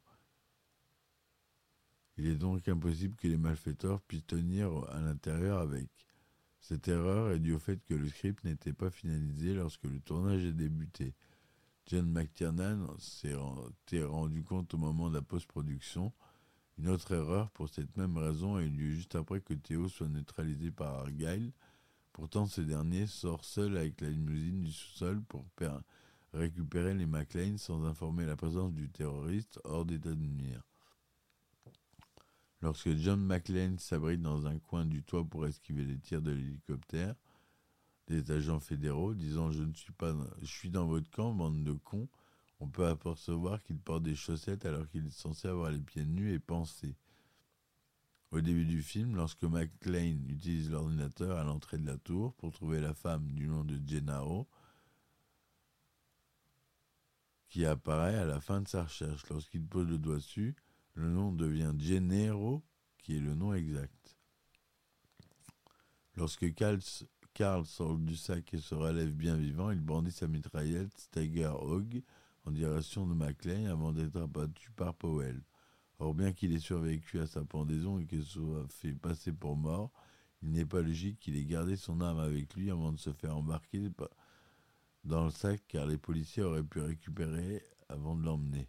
Il 2.23 2.27
est 2.27 2.35
donc 2.35 2.67
impossible 2.67 3.15
que 3.15 3.27
les 3.27 3.35
malfaiteurs 3.35 3.99
puissent 4.01 4.27
tenir 4.27 4.69
à 4.91 5.01
l'intérieur 5.01 5.57
avec. 5.57 5.87
Cette 6.59 6.87
erreur 6.87 7.31
est 7.31 7.39
due 7.39 7.55
au 7.55 7.59
fait 7.59 7.83
que 7.83 7.95
le 7.95 8.07
script 8.09 8.43
n'était 8.43 8.73
pas 8.73 8.91
finalisé 8.91 9.55
lorsque 9.55 9.85
le 9.85 9.99
tournage 9.99 10.45
a 10.45 10.51
débuté. 10.51 11.15
John 11.87 12.07
McTiernan 12.11 12.95
s'est 12.99 13.33
rendu 14.03 14.43
compte 14.43 14.71
au 14.75 14.77
moment 14.77 15.09
de 15.09 15.15
la 15.15 15.23
post-production. 15.23 16.13
Une 16.77 16.89
autre 16.89 17.11
erreur 17.11 17.49
pour 17.49 17.69
cette 17.69 17.97
même 17.97 18.15
raison 18.15 18.55
a 18.55 18.61
eu 18.61 18.69
lieu 18.69 18.91
juste 18.91 19.15
après 19.15 19.41
que 19.41 19.55
Théo 19.55 19.89
soit 19.89 20.07
neutralisé 20.07 20.69
par 20.69 20.93
Argyle. 20.99 21.51
Pourtant, 22.13 22.45
ce 22.45 22.61
dernier 22.61 23.07
sort 23.07 23.43
seul 23.43 23.77
avec 23.77 23.99
la 23.99 24.11
limousine 24.11 24.61
du 24.61 24.71
sous-sol 24.71 25.23
pour 25.23 25.43
récupérer 26.33 26.93
les 26.93 27.07
McLean 27.07 27.57
sans 27.57 27.83
informer 27.83 28.27
la 28.27 28.35
présence 28.35 28.73
du 28.73 28.91
terroriste 28.91 29.59
hors 29.63 29.85
d'état 29.85 30.11
de 30.11 30.23
nuire. 30.23 30.61
Lorsque 32.61 32.95
John 32.95 33.25
McLean 33.25 33.77
s'abrite 33.79 34.21
dans 34.21 34.45
un 34.45 34.59
coin 34.59 34.85
du 34.85 35.03
toit 35.03 35.23
pour 35.23 35.47
esquiver 35.47 35.83
les 35.83 35.97
tirs 35.97 36.21
de 36.21 36.31
l'hélicoptère, 36.31 37.15
des 38.07 38.31
agents 38.31 38.59
fédéraux 38.59 39.13
disant 39.13 39.51
je 39.51 39.63
ne 39.63 39.73
suis 39.73 39.93
pas 39.93 40.13
je 40.41 40.47
suis 40.47 40.69
dans 40.69 40.85
votre 40.85 41.09
camp, 41.09 41.33
bande 41.33 41.63
de 41.63 41.73
cons, 41.73 42.07
on 42.59 42.67
peut 42.67 42.85
apercevoir 42.85 43.63
qu'il 43.63 43.79
porte 43.79 44.03
des 44.03 44.15
chaussettes 44.15 44.65
alors 44.65 44.87
qu'il 44.89 45.07
est 45.07 45.11
censé 45.11 45.47
avoir 45.47 45.71
les 45.71 45.79
pieds 45.79 46.05
nus 46.05 46.33
et 46.33 46.39
penser. 46.39 46.95
Au 48.29 48.39
début 48.39 48.65
du 48.65 48.83
film, 48.83 49.15
lorsque 49.15 49.43
McLean 49.43 50.17
utilise 50.29 50.69
l'ordinateur 50.69 51.37
à 51.37 51.43
l'entrée 51.43 51.79
de 51.79 51.87
la 51.87 51.97
tour 51.97 52.33
pour 52.35 52.51
trouver 52.51 52.79
la 52.79 52.93
femme 52.93 53.31
du 53.31 53.47
nom 53.47 53.63
de 53.63 53.77
Gennaro, 53.85 54.47
qui 57.49 57.65
apparaît 57.65 58.15
à 58.15 58.25
la 58.25 58.39
fin 58.39 58.61
de 58.61 58.67
sa 58.67 58.83
recherche. 58.83 59.27
Lorsqu'il 59.29 59.65
pose 59.65 59.87
le 59.87 59.97
doigt 59.97 60.15
dessus, 60.15 60.55
le 60.93 61.09
nom 61.09 61.31
devient 61.31 61.73
Gennaro, 61.77 62.63
qui 62.97 63.17
est 63.17 63.21
le 63.21 63.35
nom 63.35 63.53
exact. 63.53 64.17
Lorsque 66.15 66.53
Karl, 66.53 67.65
sort 67.65 67.97
du 67.97 68.15
sac 68.15 68.53
et 68.53 68.59
se 68.59 68.75
relève 68.75 69.11
bien 69.11 69.37
vivant, 69.37 69.71
il 69.71 69.79
brandit 69.79 70.11
sa 70.11 70.27
mitraillette 70.27 70.95
Steiger 70.97 71.53
Hog 71.59 72.03
en 72.45 72.51
direction 72.51 73.07
de 73.07 73.13
McLean 73.13 73.65
avant 73.65 73.93
d'être 73.93 74.21
abattu 74.21 74.71
par 74.71 74.93
Powell. 74.93 75.41
Or, 75.99 76.13
bien 76.13 76.33
qu'il 76.33 76.53
ait 76.53 76.59
survécu 76.59 77.19
à 77.19 77.27
sa 77.27 77.45
pendaison 77.45 77.99
et 77.99 78.05
qu'il 78.05 78.23
soit 78.23 78.67
fait 78.69 78.93
passer 78.93 79.31
pour 79.31 79.55
mort, 79.55 79.91
il 80.41 80.51
n'est 80.51 80.65
pas 80.65 80.81
logique 80.81 81.19
qu'il 81.19 81.37
ait 81.37 81.45
gardé 81.45 81.75
son 81.75 82.01
arme 82.01 82.19
avec 82.19 82.53
lui 82.55 82.71
avant 82.71 82.91
de 82.91 82.97
se 82.97 83.13
faire 83.13 83.37
embarquer 83.37 83.79
dans 85.03 85.25
le 85.25 85.31
sac 85.31 85.61
car 85.67 85.85
les 85.85 85.97
policiers 85.97 86.43
auraient 86.43 86.63
pu 86.63 86.81
récupérer 86.81 87.63
avant 87.87 88.15
de 88.15 88.23
l'emmener. 88.23 88.67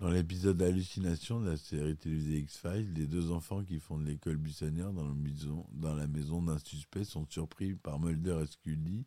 Dans 0.00 0.08
l'épisode 0.08 0.62
Hallucination 0.62 1.42
de 1.42 1.50
la 1.50 1.58
série 1.58 1.94
télévisée 1.94 2.38
X-Files, 2.38 2.94
les 2.94 3.06
deux 3.06 3.30
enfants 3.32 3.62
qui 3.62 3.78
font 3.78 3.98
de 3.98 4.06
l'école 4.06 4.38
buissonnière 4.38 4.94
dans, 4.94 5.04
la 5.94 6.06
maison 6.06 6.40
d'un 6.40 6.58
suspect 6.58 7.04
sont 7.04 7.26
surpris 7.28 7.74
par 7.74 8.00
Mulder 8.00 8.40
et 8.42 8.46
Scully 8.46 9.04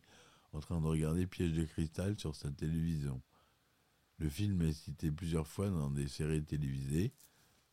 en 0.52 0.60
train 0.60 0.80
de 0.80 0.86
regarder 0.86 1.26
Piège 1.26 1.54
de 1.54 1.64
cristal 1.64 2.16
sur 2.16 2.36
sa 2.36 2.48
télévision. 2.52 3.20
Le 4.18 4.28
film 4.28 4.62
est 4.62 4.72
cité 4.72 5.10
plusieurs 5.10 5.48
fois 5.48 5.68
dans 5.68 5.90
des 5.90 6.06
séries 6.06 6.44
télévisées. 6.44 7.12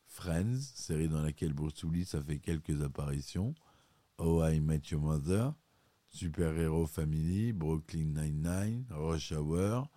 Friends, 0.07 0.59
série 0.73 1.07
dans 1.07 1.21
laquelle 1.21 1.53
Bruce 1.53 1.83
Willis 1.83 2.09
a 2.13 2.23
fait 2.23 2.39
quelques 2.39 2.81
apparitions. 2.81 3.53
Oh 4.17 4.43
I 4.43 4.59
Met 4.59 4.81
Your 4.89 5.01
Mother, 5.01 5.53
Super 6.09 6.57
Hero 6.57 6.87
Family, 6.87 7.53
Brooklyn 7.53 8.15
Nine-Nine, 8.15 8.87
Rush 8.89 9.31
Hour, 9.31 9.91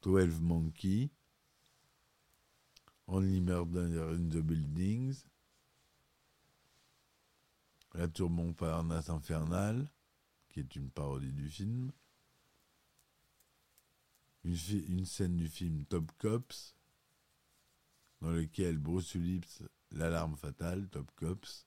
12 0.00 0.40
Monkey, 0.40 1.10
Only 3.08 3.40
Murder 3.40 3.84
in 4.14 4.30
the 4.30 4.42
Buildings, 4.42 5.26
La 7.94 8.08
Tour 8.08 8.30
Montparnasse 8.30 9.10
Infernale, 9.10 9.90
qui 10.48 10.60
est 10.60 10.76
une 10.76 10.90
parodie 10.90 11.32
du 11.32 11.48
film, 11.48 11.92
une, 14.44 15.04
scène 15.04 15.36
du 15.36 15.48
film 15.48 15.84
Top 15.86 16.10
Cops, 16.18 16.74
dans 18.20 18.30
lequel 18.30 18.78
Bruce 18.78 19.14
Willis, 19.14 19.62
l'alarme 19.90 20.36
fatale, 20.36 20.88
Top 20.88 21.10
Cops, 21.16 21.66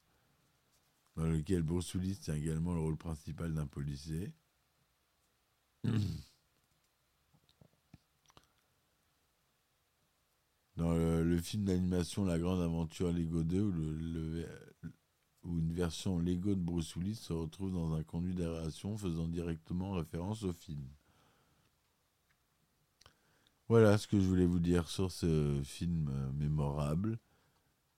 dans 1.16 1.26
lequel 1.26 1.64
Bruce 1.64 1.94
Willis 1.94 2.18
tient 2.18 2.36
également 2.36 2.74
le 2.74 2.82
rôle 2.82 2.98
principal 2.98 3.54
d'un 3.54 3.68
policier. 3.68 4.32
Dans 10.76 10.94
le, 10.94 11.38
film 11.38 11.66
d'animation 11.66 12.26
La 12.26 12.38
Grande 12.38 12.62
Aventure 12.62 13.12
Lego 13.12 13.44
2, 13.44 13.62
où, 13.62 13.72
le, 13.72 14.48
une 15.46 15.74
version 15.74 16.20
Lego 16.20 16.56
de 16.56 16.60
Bruce 16.60 16.96
Willis 16.96 17.16
se 17.16 17.34
retrouve 17.34 17.72
dans 17.72 17.94
un 17.94 18.04
conduit 18.04 18.34
d'aération 18.34 18.98
faisant 18.98 19.28
directement 19.28 19.92
référence 19.92 20.44
au 20.44 20.54
film. 20.54 20.86
Voilà 23.68 23.98
ce 23.98 24.08
que 24.08 24.20
je 24.20 24.28
voulais 24.28 24.46
vous 24.46 24.60
dire 24.60 24.88
sur 24.90 25.12
ce 25.12 25.62
film 25.64 26.10
euh, 26.10 26.32
mémorable 26.34 27.18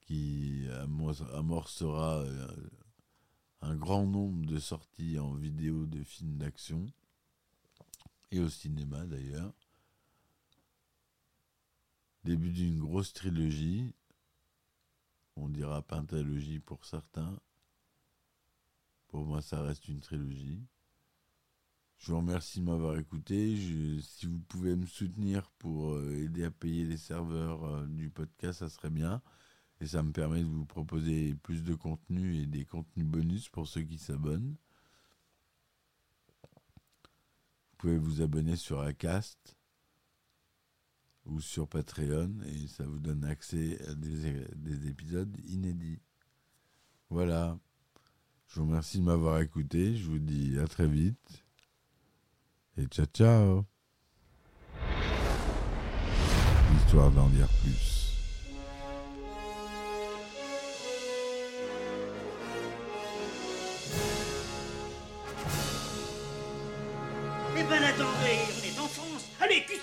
qui 0.02 0.66
amorcera 1.34 2.20
euh, 2.20 2.48
un 3.62 3.76
grand 3.76 4.06
nombre 4.06 4.46
de 4.46 4.60
sorties 4.60 5.20
en 5.20 5.34
vidéo 5.34 5.86
de 5.86 6.04
films 6.04 6.38
d'action 6.38 6.86
et 8.32 8.40
au 8.40 8.50
cinéma 8.50 9.06
d'ailleurs. 9.06 9.54
Début 12.28 12.52
d'une 12.52 12.80
grosse 12.80 13.13
trilogie, 13.13 13.96
on 15.38 15.48
dira 15.48 15.82
pentalogie 15.82 16.60
pour 16.60 16.84
certains. 16.84 17.40
Pour 19.08 19.24
moi, 19.24 19.42
ça 19.42 19.62
reste 19.62 19.88
une 19.88 20.02
trilogie. 20.02 20.62
Je 22.00 22.12
vous 22.12 22.18
remercie 22.18 22.60
de 22.60 22.66
m'avoir 22.66 22.98
écouté. 22.98 23.56
si 24.02 24.26
vous 24.26 24.40
pouvez 24.40 24.76
me 24.76 24.86
soutenir 24.86 25.50
pour 25.52 25.94
euh, 25.94 26.22
aider 26.22 26.44
à 26.44 26.52
payer 26.52 26.84
les 26.84 26.98
serveurs 26.98 27.63
euh, 27.63 27.88
du 27.88 28.10
podcast, 28.10 28.60
ça 28.60 28.68
serait 28.68 28.90
bien. 28.90 29.22
Et 29.80 29.88
ça 29.88 30.04
me 30.04 30.12
permet 30.12 30.42
de 30.42 30.50
vous 30.50 30.66
proposer 30.66 31.34
plus 31.34 31.63
de 31.63 31.76
contenu 31.76 32.42
et 32.42 32.46
des 32.46 32.66
contenus 32.66 33.06
bonus 33.06 33.48
pour 33.48 33.70
ceux 33.70 33.84
qui 33.84 33.98
s'abonnent. 33.98 34.58
Vous 37.72 37.78
pouvez 37.78 37.98
vous 37.98 38.22
abonner 38.22 38.58
sur 38.58 38.82
Acast 38.82 39.57
ou 41.28 41.40
sur 41.40 41.68
Patreon 41.68 42.32
et 42.46 42.68
ça 42.68 42.84
vous 42.86 43.00
donne 43.00 43.26
accès 43.26 43.78
à 43.88 43.94
des, 43.94 44.46
des 44.56 44.88
épisodes 44.88 45.36
inédits. 45.48 46.00
Voilà. 47.10 47.58
Je 48.48 48.60
vous 48.60 48.66
remercie 48.66 49.00
de 49.00 49.04
m'avoir 49.04 49.40
écouté. 49.40 49.96
Je 49.96 50.06
vous 50.08 50.20
dis 50.20 50.58
à 50.60 50.68
très 50.68 50.88
vite. 50.88 51.44
Et 52.78 52.86
ciao 52.86 53.06
ciao. 53.06 53.66
Histoire 56.78 57.12
d'en 57.12 57.30
dire 57.30 57.48
plus. 57.63 58.13
Eh 67.60 67.63
ben 67.63 67.84
attendez, 67.84 68.40
on 68.54 68.66
est 68.66 68.80
en 68.80 68.88
France. 68.88 69.26
Allez, 69.42 69.66
cul 69.66 69.82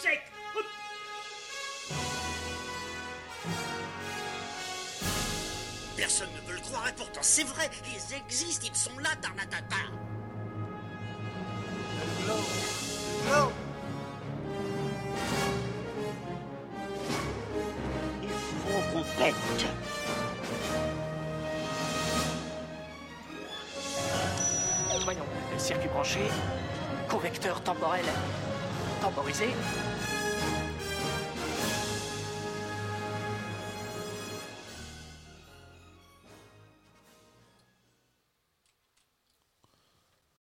et 6.89 6.93
pourtant 6.93 7.21
c'est 7.23 7.45
vrai, 7.45 7.71
ils 7.87 8.17
existent, 8.17 8.67
ils 8.71 8.77
sont 8.77 8.99
là, 8.99 9.11
Tarnatata. 9.21 9.77
Il 18.23 18.29
faut 18.29 18.83
qu'on 18.93 19.03
pète. 19.19 19.35
Voyons, 25.05 25.27
circuit 25.59 25.89
branché, 25.89 26.21
convecteur 27.09 27.61
temporel 27.63 28.05
temporisé, 29.01 29.49